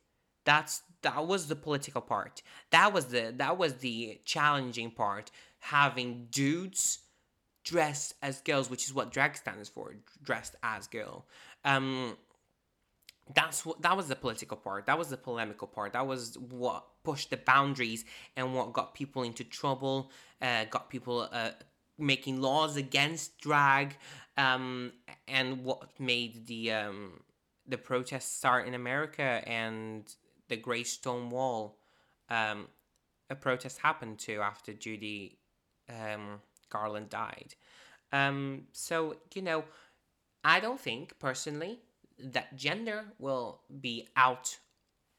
that's 0.45 0.83
that 1.01 1.27
was 1.27 1.47
the 1.47 1.57
political 1.57 1.99
part. 1.99 2.41
That 2.69 2.93
was 2.93 3.07
the 3.07 3.33
that 3.35 3.57
was 3.57 3.73
the 3.79 4.21
challenging 4.23 4.89
part. 4.89 5.31
Having 5.59 6.29
dudes 6.31 6.99
dressed 7.65 8.13
as 8.21 8.39
girls, 8.39 8.69
which 8.69 8.85
is 8.85 8.93
what 8.93 9.11
drag 9.11 9.35
stands 9.35 9.67
for, 9.67 9.95
dressed 10.23 10.55
as 10.63 10.87
girl. 10.87 11.25
Um, 11.65 12.15
that's 13.34 13.65
what 13.65 13.82
that 13.82 13.96
was 13.96 14.08
the 14.08 14.15
political 14.15 14.58
part. 14.58 14.86
That 14.86 14.98
was 14.98 15.10
the 15.10 15.17
polemical 15.17 15.67
part. 15.67 15.94
That 15.94 16.08
was 16.08 16.38
what 16.38 16.86
pushed 17.04 17.30
the 17.30 17.38
boundaries 17.38 18.06
and 18.36 18.54
what 18.56 18.74
got 18.74 18.94
people 18.94 19.24
into 19.24 19.44
trouble 19.44 20.12
uh, 20.41 20.65
got 20.65 20.89
people 20.89 21.28
uh, 21.32 21.52
making 21.98 22.41
laws 22.41 22.76
against 22.78 23.39
drag 23.39 23.98
um, 24.38 24.91
and 25.28 25.63
what 25.63 26.00
made 26.00 26.48
the 26.48 26.72
um, 26.72 27.22
the 27.67 27.78
protests 27.78 28.32
start 28.36 28.67
in 28.67 28.74
america 28.74 29.44
and 29.48 30.15
the 30.50 30.58
Great 30.58 30.88
Stonewall 30.88 31.78
um, 32.30 32.67
a 33.30 33.36
protest 33.36 33.80
happened 33.80 34.20
to 34.20 34.41
after 34.41 34.74
judy 34.74 35.38
um, 35.89 36.41
garland 36.70 37.10
died. 37.10 37.56
Um, 38.13 38.63
so 38.74 39.15
you 39.34 39.41
know 39.41 39.63
i 40.44 40.60
don't 40.60 40.80
think 40.80 41.17
personally 41.20 41.80
that 42.23 42.55
gender 42.55 43.05
will 43.19 43.62
be 43.79 44.07
out 44.15 44.57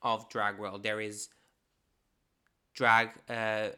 of 0.02 0.28
drag 0.28 0.58
world. 0.58 0.82
There 0.82 1.00
is 1.00 1.28
drag, 2.74 3.10
uh, 3.28 3.32
uh, 3.32 3.68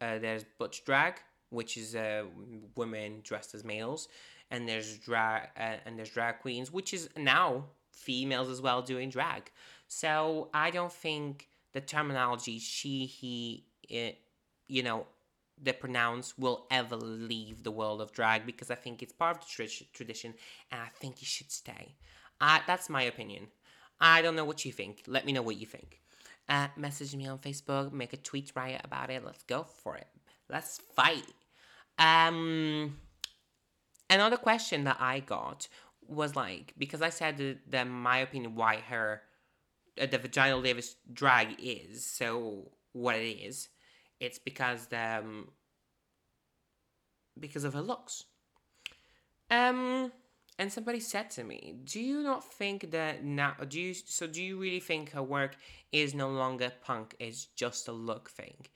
there's 0.00 0.44
butch 0.58 0.84
drag, 0.84 1.14
which 1.50 1.76
is 1.76 1.94
uh, 1.94 2.24
women 2.76 3.20
dressed 3.22 3.54
as 3.54 3.64
males, 3.64 4.08
and 4.50 4.68
there's 4.68 4.98
drag, 4.98 5.48
uh, 5.56 5.76
and 5.84 5.98
there's 5.98 6.10
drag 6.10 6.40
queens, 6.40 6.72
which 6.72 6.94
is 6.94 7.08
now 7.16 7.64
females 7.90 8.48
as 8.48 8.60
well 8.60 8.82
doing 8.82 9.08
drag. 9.08 9.50
So 9.88 10.50
I 10.52 10.70
don't 10.70 10.92
think 10.92 11.48
the 11.72 11.80
terminology 11.80 12.58
she, 12.58 13.06
he, 13.06 13.66
it, 13.88 14.18
you 14.68 14.82
know, 14.82 15.06
the 15.62 15.72
pronouns 15.72 16.34
will 16.36 16.66
ever 16.70 16.96
leave 16.96 17.62
the 17.62 17.70
world 17.70 18.00
of 18.00 18.12
drag 18.12 18.44
because 18.44 18.70
I 18.70 18.74
think 18.74 19.02
it's 19.02 19.12
part 19.12 19.36
of 19.36 19.42
the 19.44 19.48
tra- 19.48 19.86
tradition 19.92 20.34
and 20.70 20.80
I 20.80 20.88
think 20.98 21.22
it 21.22 21.26
should 21.26 21.52
stay. 21.52 21.94
Uh, 22.40 22.60
that's 22.66 22.88
my 22.88 23.02
opinion. 23.02 23.48
I 24.00 24.22
don't 24.22 24.36
know 24.36 24.44
what 24.44 24.64
you 24.64 24.72
think. 24.72 25.04
Let 25.06 25.24
me 25.24 25.32
know 25.32 25.42
what 25.42 25.56
you 25.56 25.66
think. 25.66 26.00
Uh, 26.48 26.68
message 26.76 27.14
me 27.16 27.26
on 27.26 27.38
Facebook, 27.38 27.92
make 27.92 28.12
a 28.12 28.18
tweet 28.18 28.52
riot 28.54 28.82
about 28.84 29.10
it. 29.10 29.24
Let's 29.24 29.42
go 29.44 29.64
for 29.64 29.96
it. 29.96 30.08
Let's 30.50 30.78
fight. 30.94 31.24
Um, 31.98 32.98
another 34.10 34.36
question 34.36 34.84
that 34.84 34.98
I 35.00 35.20
got 35.20 35.68
was 36.06 36.36
like 36.36 36.74
because 36.76 37.00
I 37.00 37.08
said 37.08 37.38
that, 37.38 37.58
that 37.70 37.84
my 37.88 38.18
opinion 38.18 38.56
why 38.56 38.76
her 38.88 39.22
uh, 39.98 40.06
the 40.06 40.18
vaginal 40.18 40.60
Davis 40.60 40.96
drag 41.12 41.56
is 41.58 42.04
so 42.04 42.72
what 42.92 43.16
it 43.16 43.26
is. 43.26 43.68
It's 44.20 44.38
because 44.38 44.86
the 44.88 45.18
um, 45.18 45.48
because 47.38 47.64
of 47.64 47.72
her 47.74 47.80
looks. 47.80 48.24
Um 49.50 50.12
and 50.58 50.72
somebody 50.72 51.00
said 51.00 51.30
to 51.32 51.44
me, 51.44 51.76
"Do 51.84 52.00
you 52.00 52.22
not 52.22 52.44
think 52.44 52.90
that 52.90 53.24
now? 53.24 53.54
Do 53.68 53.80
you 53.80 53.94
so? 53.94 54.26
Do 54.26 54.42
you 54.42 54.58
really 54.58 54.80
think 54.80 55.10
her 55.10 55.22
work 55.22 55.56
is 55.92 56.14
no 56.14 56.30
longer 56.30 56.72
punk? 56.82 57.16
It's 57.18 57.46
just 57.46 57.88
a 57.88 57.92
look 57.92 58.30
thing?" 58.30 58.66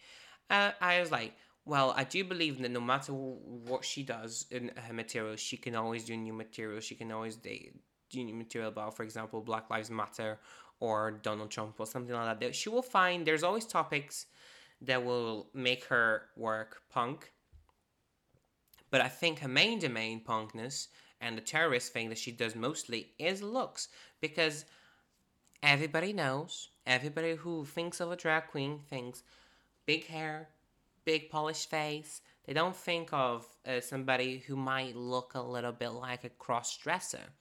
Uh, 0.50 0.72
I 0.80 1.00
was 1.00 1.10
like, 1.10 1.34
well, 1.68 1.92
I 1.94 2.04
do 2.04 2.24
believe 2.24 2.62
that 2.62 2.70
no 2.70 2.80
matter 2.80 3.12
what 3.12 3.84
she 3.84 4.02
does 4.02 4.46
in 4.50 4.70
her 4.86 4.94
material, 4.94 5.36
she 5.36 5.58
can 5.58 5.74
always 5.74 6.04
do 6.04 6.16
new 6.16 6.32
material. 6.32 6.80
She 6.80 6.94
can 6.94 7.12
always 7.12 7.36
do 7.36 7.52
new 8.14 8.34
material 8.34 8.70
about, 8.70 8.96
for 8.96 9.02
example, 9.02 9.42
Black 9.42 9.68
Lives 9.68 9.90
Matter 9.90 10.38
or 10.80 11.10
Donald 11.10 11.50
Trump 11.50 11.74
or 11.78 11.86
something 11.86 12.14
like 12.14 12.40
that. 12.40 12.54
She 12.54 12.70
will 12.70 12.80
find 12.80 13.26
there's 13.26 13.42
always 13.42 13.66
topics 13.66 14.26
that 14.80 15.04
will 15.04 15.50
make 15.52 15.84
her 15.84 16.22
work 16.36 16.80
punk. 16.88 17.32
But 18.90 19.02
I 19.02 19.08
think 19.08 19.40
her 19.40 19.48
main 19.48 19.78
domain, 19.78 20.24
punkness, 20.26 20.88
and 21.20 21.36
the 21.36 21.42
terrorist 21.42 21.92
thing 21.92 22.08
that 22.08 22.18
she 22.18 22.32
does 22.32 22.54
mostly 22.54 23.12
is 23.18 23.42
looks. 23.42 23.88
Because 24.20 24.64
everybody 25.62 26.12
knows, 26.12 26.68
everybody 26.86 27.34
who 27.34 27.64
thinks 27.64 28.00
of 28.00 28.12
a 28.12 28.16
drag 28.16 28.48
queen 28.48 28.80
thinks 28.88 29.22
big 29.86 30.06
hair, 30.06 30.48
big 31.04 31.30
polished 31.30 31.70
face. 31.70 32.20
They 32.46 32.52
don't 32.52 32.76
think 32.76 33.08
of 33.12 33.46
uh, 33.66 33.80
somebody 33.80 34.38
who 34.38 34.56
might 34.56 34.96
look 34.96 35.32
a 35.34 35.40
little 35.40 35.72
bit 35.72 35.90
like 35.90 36.24
a 36.24 36.30
cross 36.30 36.76
dresser. 36.76 37.32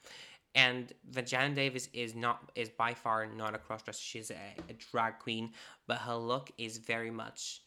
And 0.55 0.91
Vaginal 1.11 1.53
Davis 1.53 1.87
is 1.93 2.15
not 2.15 2.51
is 2.55 2.69
by 2.69 2.93
far 2.93 3.27
not 3.27 3.53
a 3.53 3.59
cross 3.59 3.83
dresser. 3.83 4.01
She's 4.01 4.31
a, 4.31 4.35
a 4.69 4.73
drag 4.73 5.19
queen, 5.19 5.51
but 5.85 5.99
her 5.99 6.15
look 6.15 6.51
is 6.57 6.77
very 6.77 7.11
much 7.11 7.61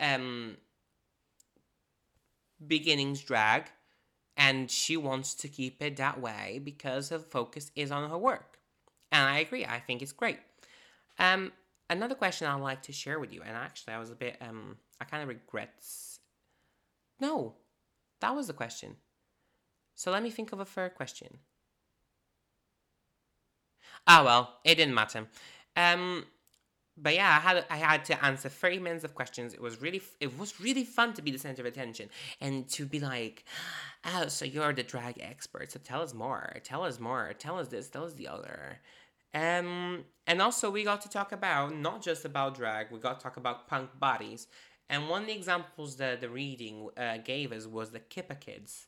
um 0.00 0.56
beginnings 2.66 3.20
drag 3.22 3.64
and 4.36 4.70
she 4.70 4.96
wants 4.96 5.34
to 5.34 5.48
keep 5.48 5.82
it 5.82 5.96
that 5.96 6.20
way 6.20 6.60
because 6.62 7.08
her 7.10 7.18
focus 7.18 7.70
is 7.74 7.90
on 7.90 8.10
her 8.10 8.18
work. 8.18 8.58
And 9.12 9.28
I 9.28 9.38
agree. 9.38 9.64
I 9.64 9.80
think 9.80 10.02
it's 10.02 10.12
great. 10.12 10.38
Um 11.18 11.52
another 11.88 12.14
question 12.14 12.46
I'd 12.46 12.60
like 12.60 12.82
to 12.82 12.92
share 12.92 13.18
with 13.18 13.32
you, 13.32 13.42
and 13.42 13.56
actually, 13.56 13.94
I 13.94 13.98
was 13.98 14.10
a 14.10 14.14
bit, 14.14 14.36
um, 14.40 14.76
I 15.00 15.04
kind 15.04 15.22
of 15.22 15.28
regrets. 15.28 16.18
No, 17.20 17.54
that 18.20 18.34
was 18.34 18.46
the 18.46 18.52
question. 18.52 18.96
So 19.94 20.10
let 20.10 20.22
me 20.22 20.30
think 20.30 20.52
of 20.52 20.60
a 20.60 20.64
third 20.64 20.94
question. 20.94 21.38
Ah, 24.06 24.22
well, 24.24 24.58
it 24.64 24.76
didn't 24.76 24.94
matter. 24.94 25.26
Um, 25.74 26.26
but 26.96 27.14
yeah, 27.14 27.28
I 27.28 27.40
had 27.40 27.64
I 27.70 27.76
had 27.76 28.04
to 28.06 28.24
answer 28.24 28.48
thirty 28.48 28.78
minutes 28.78 29.04
of 29.04 29.14
questions. 29.14 29.52
It 29.52 29.60
was 29.60 29.82
really 29.82 30.00
it 30.20 30.38
was 30.38 30.60
really 30.60 30.84
fun 30.84 31.12
to 31.14 31.22
be 31.22 31.30
the 31.30 31.38
center 31.38 31.62
of 31.62 31.66
attention 31.66 32.08
and 32.40 32.68
to 32.70 32.86
be 32.86 33.00
like, 33.00 33.44
oh, 34.04 34.28
so 34.28 34.44
you're 34.44 34.72
the 34.72 34.82
drag 34.82 35.18
expert. 35.20 35.72
So 35.72 35.80
tell 35.82 36.02
us 36.02 36.14
more. 36.14 36.56
Tell 36.64 36.84
us 36.84 36.98
more. 36.98 37.32
Tell 37.38 37.58
us 37.58 37.68
this. 37.68 37.88
Tell 37.88 38.04
us 38.04 38.14
the 38.14 38.28
other. 38.28 38.80
Um, 39.34 40.04
and 40.26 40.40
also 40.40 40.70
we 40.70 40.84
got 40.84 41.02
to 41.02 41.10
talk 41.10 41.32
about 41.32 41.76
not 41.76 42.02
just 42.02 42.24
about 42.24 42.54
drag. 42.54 42.90
We 42.90 42.98
got 42.98 43.20
to 43.20 43.22
talk 43.22 43.36
about 43.36 43.68
punk 43.68 43.90
bodies. 43.98 44.46
And 44.88 45.08
one 45.08 45.22
of 45.22 45.26
the 45.26 45.34
examples 45.34 45.96
that 45.96 46.20
the 46.20 46.30
reading 46.30 46.88
uh, 46.96 47.18
gave 47.18 47.52
us 47.52 47.66
was 47.66 47.90
the 47.90 47.98
Kipper 47.98 48.36
Kids. 48.36 48.86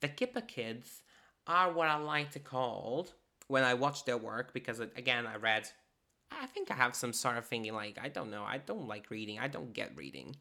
The 0.00 0.08
Kipper 0.08 0.42
Kids 0.42 1.02
are 1.46 1.72
what 1.72 1.88
I 1.88 1.96
like 1.96 2.30
to 2.32 2.38
call 2.38 3.08
when 3.48 3.64
I 3.64 3.74
watch 3.74 4.04
their 4.04 4.18
work 4.18 4.52
because 4.52 4.78
again 4.78 5.26
I 5.26 5.36
read 5.36 5.68
I 6.30 6.46
think 6.46 6.70
I 6.70 6.74
have 6.74 6.94
some 6.94 7.12
sort 7.12 7.36
of 7.36 7.46
thinking 7.46 7.74
like 7.74 7.98
I 8.00 8.08
don't 8.08 8.30
know 8.30 8.44
I 8.44 8.58
don't 8.58 8.88
like 8.88 9.10
reading 9.10 9.38
I 9.38 9.48
don't 9.48 9.72
get 9.72 9.96
reading. 9.96 10.36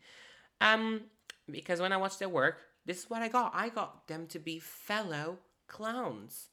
Um 0.62 1.02
because 1.50 1.80
when 1.80 1.94
I 1.94 1.98
watch 1.98 2.18
their 2.18 2.30
work 2.30 2.58
this 2.86 3.00
is 3.00 3.10
what 3.10 3.22
I 3.22 3.28
got 3.28 3.52
I 3.54 3.70
got 3.70 4.08
them 4.08 4.28
to 4.28 4.40
be 4.40 4.60
fellow 4.60 5.40
clowns. 5.68 6.50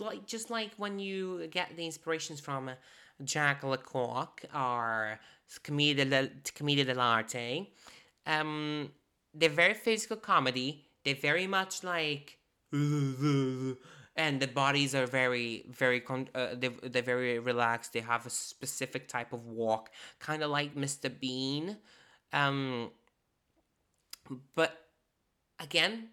Like 0.00 0.26
just 0.26 0.50
like 0.50 0.72
when 0.76 0.98
you 0.98 1.46
get 1.48 1.76
the 1.76 1.84
inspirations 1.84 2.40
from 2.40 2.70
Jacques 3.24 3.62
Lecoq 3.62 4.44
or 4.54 5.20
Commedia, 5.62 6.30
Commedia 6.54 6.84
dell'arte 6.84 7.68
um 8.26 8.90
they're 9.34 9.50
very 9.50 9.74
physical 9.74 10.16
comedy 10.16 10.86
they're 11.04 11.14
very 11.14 11.46
much 11.46 11.84
like 11.84 12.38
and 14.16 14.40
the 14.40 14.46
bodies 14.46 14.94
are 14.94 15.06
very 15.06 15.64
very 15.70 16.00
con- 16.00 16.28
uh, 16.34 16.54
they 16.54 16.68
they're 16.68 17.02
very 17.02 17.38
relaxed. 17.38 17.92
They 17.92 18.00
have 18.00 18.26
a 18.26 18.30
specific 18.30 19.08
type 19.08 19.32
of 19.32 19.46
walk 19.46 19.90
kind 20.18 20.42
of 20.42 20.50
like 20.50 20.74
mr 20.74 21.10
bean. 21.20 21.78
Um 22.32 22.90
but 24.54 24.86
again 25.60 26.08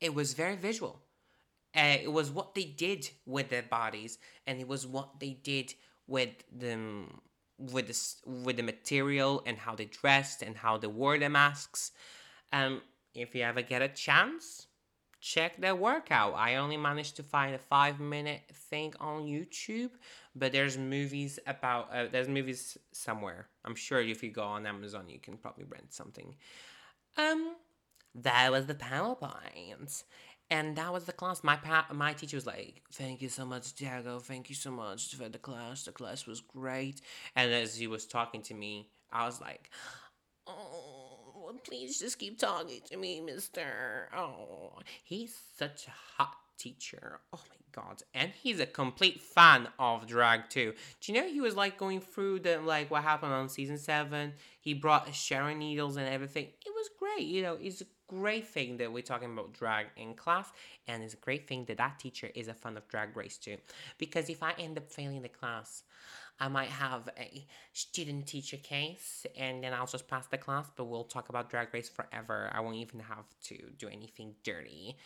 it 0.00 0.14
was 0.14 0.34
very 0.34 0.56
visual. 0.56 1.02
Uh, 1.76 1.98
it 2.02 2.12
was 2.12 2.30
what 2.30 2.54
they 2.54 2.64
did 2.64 3.08
with 3.26 3.48
their 3.48 3.62
bodies 3.62 4.18
and 4.46 4.60
it 4.60 4.66
was 4.66 4.86
what 4.86 5.20
they 5.20 5.30
did 5.34 5.74
with 6.06 6.30
them 6.50 7.20
with 7.58 7.86
the, 7.88 8.30
with 8.44 8.56
the 8.56 8.62
material 8.62 9.42
and 9.46 9.58
how 9.58 9.74
they 9.74 9.84
dressed 9.84 10.42
and 10.42 10.56
how 10.56 10.78
they 10.78 10.86
wore 10.86 11.18
their 11.18 11.30
masks. 11.30 11.92
Um 12.52 12.82
if 13.14 13.34
you 13.34 13.42
ever 13.42 13.62
get 13.62 13.82
a 13.82 13.88
chance 13.88 14.66
check 15.20 15.60
their 15.60 15.74
workout. 15.74 16.34
I 16.34 16.56
only 16.56 16.76
managed 16.76 17.16
to 17.16 17.22
find 17.22 17.54
a 17.54 17.58
five 17.58 18.00
minute 18.00 18.42
thing 18.52 18.94
on 19.00 19.22
YouTube, 19.22 19.90
but 20.34 20.52
there's 20.52 20.78
movies 20.78 21.38
about 21.46 21.88
uh, 21.92 22.06
there's 22.10 22.28
movies 22.28 22.78
somewhere. 22.92 23.48
I'm 23.64 23.74
sure 23.74 24.00
if 24.00 24.22
you 24.22 24.30
go 24.30 24.42
on 24.42 24.66
Amazon, 24.66 25.08
you 25.08 25.18
can 25.20 25.36
probably 25.36 25.64
rent 25.64 25.92
something. 25.92 26.34
Um, 27.16 27.56
that 28.14 28.50
was 28.50 28.66
the 28.66 28.74
PowerPoint. 28.74 30.04
And 30.52 30.74
that 30.74 30.92
was 30.92 31.04
the 31.04 31.12
class. 31.12 31.44
My 31.44 31.54
pa- 31.54 31.86
my 31.92 32.12
teacher 32.12 32.36
was 32.36 32.46
like, 32.46 32.82
"Thank 32.92 33.22
you 33.22 33.28
so 33.28 33.46
much, 33.46 33.72
Diego. 33.74 34.18
Thank 34.18 34.48
you 34.48 34.56
so 34.56 34.72
much 34.72 35.14
for 35.14 35.28
the 35.28 35.38
class. 35.38 35.84
The 35.84 35.92
class 35.92 36.26
was 36.26 36.40
great." 36.40 37.00
And 37.36 37.52
as 37.52 37.76
he 37.76 37.86
was 37.86 38.04
talking 38.04 38.42
to 38.42 38.54
me, 38.54 38.88
I 39.12 39.26
was 39.26 39.40
like, 39.40 39.70
"Oh, 41.50 41.58
please 41.64 41.98
just 41.98 42.18
keep 42.18 42.38
talking 42.38 42.80
to 42.90 42.96
me, 42.96 43.20
mister. 43.20 44.08
Oh, 44.16 44.78
he's 45.02 45.36
such 45.58 45.88
a 45.88 45.90
hot 46.16 46.36
teacher. 46.56 47.20
Oh 47.32 47.40
my 47.48 47.56
god. 47.72 48.02
And 48.14 48.30
he's 48.40 48.60
a 48.60 48.66
complete 48.66 49.20
fan 49.20 49.68
of 49.78 50.06
drag 50.06 50.48
too. 50.48 50.74
Do 51.00 51.12
you 51.12 51.20
know 51.20 51.28
he 51.28 51.40
was 51.40 51.56
like 51.56 51.76
going 51.76 52.00
through 52.00 52.40
the 52.40 52.60
like 52.60 52.90
what 52.90 53.02
happened 53.02 53.32
on 53.32 53.48
season 53.48 53.78
seven? 53.78 54.34
He 54.60 54.74
brought 54.74 55.12
Sharon 55.14 55.58
Needles 55.58 55.96
and 55.96 56.06
everything. 56.06 56.44
It 56.44 56.72
was 56.74 56.88
great. 56.98 57.26
You 57.26 57.42
know, 57.42 57.58
it's 57.60 57.80
a 57.80 57.86
great 58.08 58.46
thing 58.46 58.76
that 58.76 58.92
we're 58.92 59.02
talking 59.02 59.32
about 59.32 59.52
drag 59.52 59.86
in 59.96 60.14
class, 60.14 60.48
and 60.86 61.02
it's 61.02 61.14
a 61.14 61.18
great 61.18 61.48
thing 61.48 61.64
that 61.66 61.78
that 61.78 61.98
teacher 61.98 62.30
is 62.34 62.48
a 62.48 62.54
fan 62.54 62.76
of 62.76 62.86
drag 62.88 63.16
race 63.16 63.38
too. 63.38 63.56
Because 63.98 64.28
if 64.28 64.42
I 64.42 64.52
end 64.58 64.78
up 64.78 64.90
failing 64.90 65.22
the 65.22 65.28
class, 65.28 65.82
I 66.40 66.48
might 66.48 66.70
have 66.70 67.08
a 67.18 67.46
student 67.74 68.26
teacher 68.26 68.56
case 68.56 69.26
and 69.36 69.62
then 69.62 69.74
I'll 69.74 69.86
just 69.86 70.08
pass 70.08 70.26
the 70.26 70.38
class, 70.38 70.70
but 70.74 70.86
we'll 70.86 71.04
talk 71.04 71.28
about 71.28 71.50
Drag 71.50 71.72
Race 71.74 71.90
forever. 71.90 72.50
I 72.52 72.60
won't 72.60 72.76
even 72.76 73.00
have 73.00 73.26
to 73.44 73.56
do 73.78 73.88
anything 73.88 74.34
dirty 74.42 74.96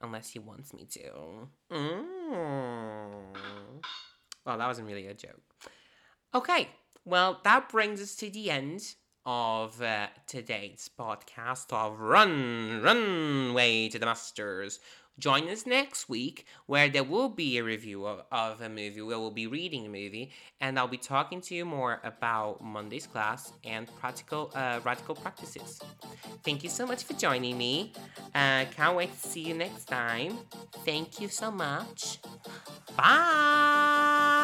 unless 0.00 0.30
he 0.30 0.40
wants 0.40 0.74
me 0.74 0.86
to. 0.86 1.48
Mm. 1.70 3.36
Well, 4.44 4.58
that 4.58 4.66
wasn't 4.66 4.88
really 4.88 5.06
a 5.06 5.14
joke. 5.14 5.40
Okay, 6.34 6.68
well, 7.04 7.40
that 7.44 7.68
brings 7.68 8.02
us 8.02 8.16
to 8.16 8.28
the 8.28 8.50
end 8.50 8.94
of 9.24 9.80
uh, 9.80 10.08
today's 10.26 10.90
podcast 10.98 11.72
of 11.72 12.00
Run, 12.00 12.80
Runway 12.82 13.88
to 13.90 13.98
the 13.98 14.06
Masters. 14.06 14.80
Join 15.18 15.48
us 15.48 15.66
next 15.66 16.08
week 16.08 16.46
where 16.66 16.88
there 16.88 17.04
will 17.04 17.28
be 17.28 17.58
a 17.58 17.64
review 17.64 18.06
of, 18.06 18.22
of, 18.32 18.60
a 18.60 18.68
movie, 18.68 19.02
where 19.02 19.18
we'll 19.18 19.30
be 19.30 19.46
reading 19.46 19.84
a 19.86 19.88
movie, 19.88 20.32
and 20.60 20.78
I'll 20.78 20.88
be 20.88 20.96
talking 20.96 21.40
to 21.42 21.54
you 21.54 21.64
more 21.64 22.00
about 22.04 22.62
Monday's 22.62 23.06
class 23.06 23.52
and 23.64 23.86
practical 23.96 24.50
uh, 24.54 24.80
radical 24.84 25.14
practices. 25.14 25.80
Thank 26.42 26.64
you 26.64 26.70
so 26.70 26.86
much 26.86 27.04
for 27.04 27.12
joining 27.14 27.58
me. 27.58 27.92
Uh, 28.34 28.64
can't 28.74 28.96
wait 28.96 29.12
to 29.12 29.28
see 29.28 29.42
you 29.42 29.54
next 29.54 29.84
time. 29.86 30.38
Thank 30.86 31.20
you 31.20 31.28
so 31.28 31.50
much. 31.50 32.18
Bye. 32.96 34.38